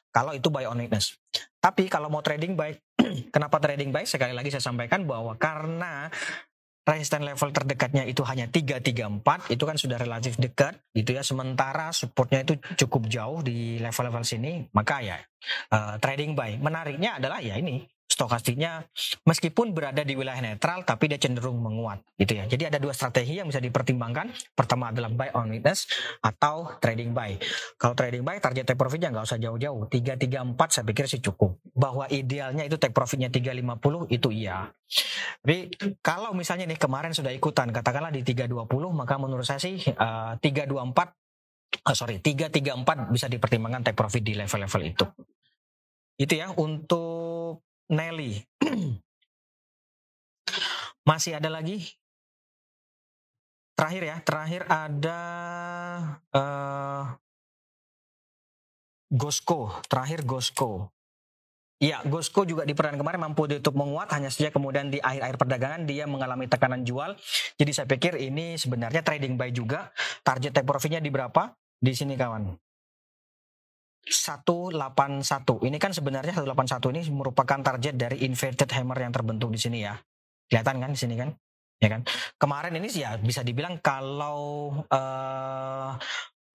Kalau 0.10 0.32
itu 0.34 0.48
buy 0.50 0.66
on 0.66 0.82
weakness. 0.82 1.18
Tapi 1.62 1.86
kalau 1.88 2.10
mau 2.10 2.26
trading 2.26 2.58
buy, 2.58 2.74
kenapa 3.36 3.62
trading 3.62 3.94
buy? 3.94 4.06
Sekali 4.06 4.34
lagi 4.34 4.50
saya 4.50 4.66
sampaikan 4.66 5.06
bahwa 5.06 5.38
karena 5.38 6.10
resistance 6.90 7.26
level 7.26 7.50
terdekatnya 7.54 8.04
itu 8.10 8.26
hanya 8.26 8.50
334 8.50 9.54
itu 9.54 9.64
kan 9.64 9.78
sudah 9.78 9.98
relatif 10.02 10.42
dekat 10.42 10.74
gitu 10.98 11.14
ya 11.14 11.22
sementara 11.22 11.94
supportnya 11.94 12.42
itu 12.42 12.58
cukup 12.86 13.06
jauh 13.06 13.46
di 13.46 13.78
level-level 13.78 14.26
sini 14.26 14.66
maka 14.74 15.06
ya 15.06 15.18
uh, 15.70 16.02
trading 16.02 16.34
buy 16.34 16.58
menariknya 16.58 17.22
adalah 17.22 17.46
ya 17.46 17.62
ini 17.62 17.86
stokastiknya 18.20 18.84
meskipun 19.24 19.72
berada 19.72 20.04
di 20.04 20.12
wilayah 20.12 20.44
netral 20.44 20.84
tapi 20.84 21.08
dia 21.08 21.16
cenderung 21.16 21.64
menguat 21.64 22.04
gitu 22.20 22.36
ya. 22.36 22.44
Jadi 22.52 22.68
ada 22.68 22.76
dua 22.76 22.92
strategi 22.92 23.40
yang 23.40 23.48
bisa 23.48 23.64
dipertimbangkan. 23.64 24.36
Pertama 24.52 24.92
adalah 24.92 25.08
buy 25.08 25.32
on 25.40 25.48
weakness 25.48 25.88
atau 26.20 26.76
trading 26.84 27.16
buy. 27.16 27.40
Kalau 27.80 27.96
trading 27.96 28.28
buy 28.28 28.44
target 28.44 28.68
take 28.68 28.76
profitnya 28.76 29.16
nggak 29.16 29.24
usah 29.24 29.40
jauh-jauh. 29.40 29.88
334 29.88 30.60
saya 30.68 30.84
pikir 30.84 31.08
sih 31.08 31.24
cukup. 31.24 31.64
Bahwa 31.72 32.12
idealnya 32.12 32.68
itu 32.68 32.76
take 32.76 32.92
profitnya 32.92 33.32
350 33.32 34.12
itu 34.12 34.28
iya. 34.36 34.68
Tapi 35.40 35.72
kalau 36.04 36.36
misalnya 36.36 36.68
nih 36.68 36.76
kemarin 36.76 37.16
sudah 37.16 37.32
ikutan 37.32 37.72
katakanlah 37.72 38.12
di 38.12 38.28
320 38.28 38.68
maka 38.92 39.16
menurut 39.16 39.48
saya 39.48 39.64
sih 39.64 39.80
uh, 39.96 40.36
324 40.44 40.76
uh, 41.88 41.96
sorry 41.96 42.20
334 42.20 43.16
bisa 43.16 43.32
dipertimbangkan 43.32 43.88
take 43.88 43.96
profit 43.96 44.20
di 44.28 44.36
level-level 44.36 44.82
itu. 44.84 45.06
Itu 46.20 46.34
ya 46.36 46.52
untuk 46.52 47.69
Nelly. 47.90 48.46
Masih 51.10 51.42
ada 51.42 51.50
lagi? 51.50 51.98
Terakhir 53.74 54.04
ya, 54.06 54.18
terakhir 54.22 54.62
ada 54.68 55.20
uh, 56.36 57.04
Gosko, 59.10 59.74
terakhir 59.90 60.22
Gosko. 60.28 60.92
Ya, 61.80 62.04
Gosko 62.04 62.44
juga 62.44 62.68
di 62.68 62.76
peran 62.76 63.00
kemarin 63.00 63.24
mampu 63.24 63.48
ditutup 63.48 63.80
menguat, 63.80 64.12
hanya 64.12 64.28
saja 64.28 64.52
kemudian 64.52 64.92
di 64.92 65.00
akhir-akhir 65.00 65.40
perdagangan 65.40 65.82
dia 65.88 66.04
mengalami 66.06 66.52
tekanan 66.52 66.84
jual. 66.84 67.16
Jadi 67.56 67.72
saya 67.72 67.88
pikir 67.88 68.20
ini 68.20 68.60
sebenarnya 68.60 69.00
trading 69.00 69.40
buy 69.40 69.50
juga. 69.56 69.96
Target 70.28 70.60
take 70.60 70.68
profitnya 70.68 71.00
di 71.00 71.08
berapa? 71.08 71.56
Di 71.80 71.96
sini 71.96 72.20
kawan. 72.20 72.52
181. 74.10 75.70
Ini 75.70 75.78
kan 75.78 75.94
sebenarnya 75.94 76.34
181 76.34 76.92
ini 76.98 77.02
merupakan 77.14 77.60
target 77.62 77.94
dari 77.96 78.26
inverted 78.26 78.70
hammer 78.74 78.98
yang 78.98 79.14
terbentuk 79.14 79.54
di 79.54 79.60
sini 79.62 79.86
ya. 79.86 79.96
Kelihatan 80.50 80.82
kan 80.82 80.92
di 80.92 81.00
sini 81.00 81.16
kan? 81.16 81.30
Ya 81.80 81.88
kan? 81.94 82.02
Kemarin 82.36 82.74
ini 82.76 82.90
sih 82.90 83.06
ya 83.06 83.16
bisa 83.22 83.46
dibilang 83.46 83.80
kalau 83.80 84.74
uh, 84.90 85.94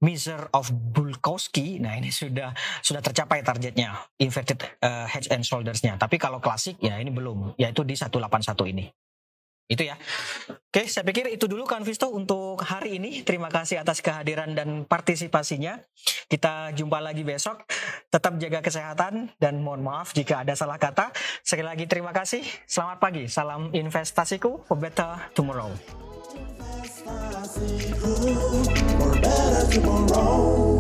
Measure 0.05 0.53
of 0.53 0.69
Bulkowski, 0.69 1.81
nah 1.81 1.97
ini 1.97 2.13
sudah 2.13 2.53
sudah 2.85 3.01
tercapai 3.01 3.41
targetnya 3.41 3.97
inverted 4.21 4.61
uh, 4.85 5.09
head 5.09 5.25
and 5.33 5.47
shoulders-nya. 5.47 5.97
Tapi 5.97 6.21
kalau 6.21 6.45
klasik 6.45 6.77
ya 6.85 7.01
ini 7.01 7.09
belum, 7.09 7.57
yaitu 7.57 7.87
di 7.89 7.97
181 7.97 8.21
ini. 8.69 8.85
Itu 9.65 9.81
ya. 9.89 9.97
Oke, 10.69 10.85
saya 10.85 11.09
pikir 11.09 11.33
itu 11.33 11.49
dulu 11.49 11.65
kan 11.65 11.81
Visto 11.81 12.13
untuk 12.13 12.61
hari 12.61 13.01
ini. 13.01 13.25
Terima 13.25 13.49
kasih 13.49 13.81
atas 13.81 14.05
kehadiran 14.05 14.53
dan 14.53 14.85
partisipasinya. 14.85 15.81
Kita 16.29 16.77
jumpa 16.77 17.01
lagi 17.01 17.25
besok. 17.25 17.65
Tetap 18.13 18.37
jaga 18.37 18.61
kesehatan 18.61 19.33
dan 19.41 19.65
mohon 19.65 19.81
maaf 19.81 20.13
jika 20.13 20.45
ada 20.45 20.53
salah 20.53 20.77
kata. 20.77 21.17
Sekali 21.41 21.65
lagi 21.65 21.89
terima 21.89 22.13
kasih. 22.13 22.45
Selamat 22.69 23.01
pagi. 23.01 23.25
Salam 23.25 23.73
investasiku 23.73 24.69
for 24.69 24.77
better 24.77 25.33
tomorrow. 25.33 25.73
For 29.01 29.13
better 29.17 29.65
tomorrow. 29.73 30.74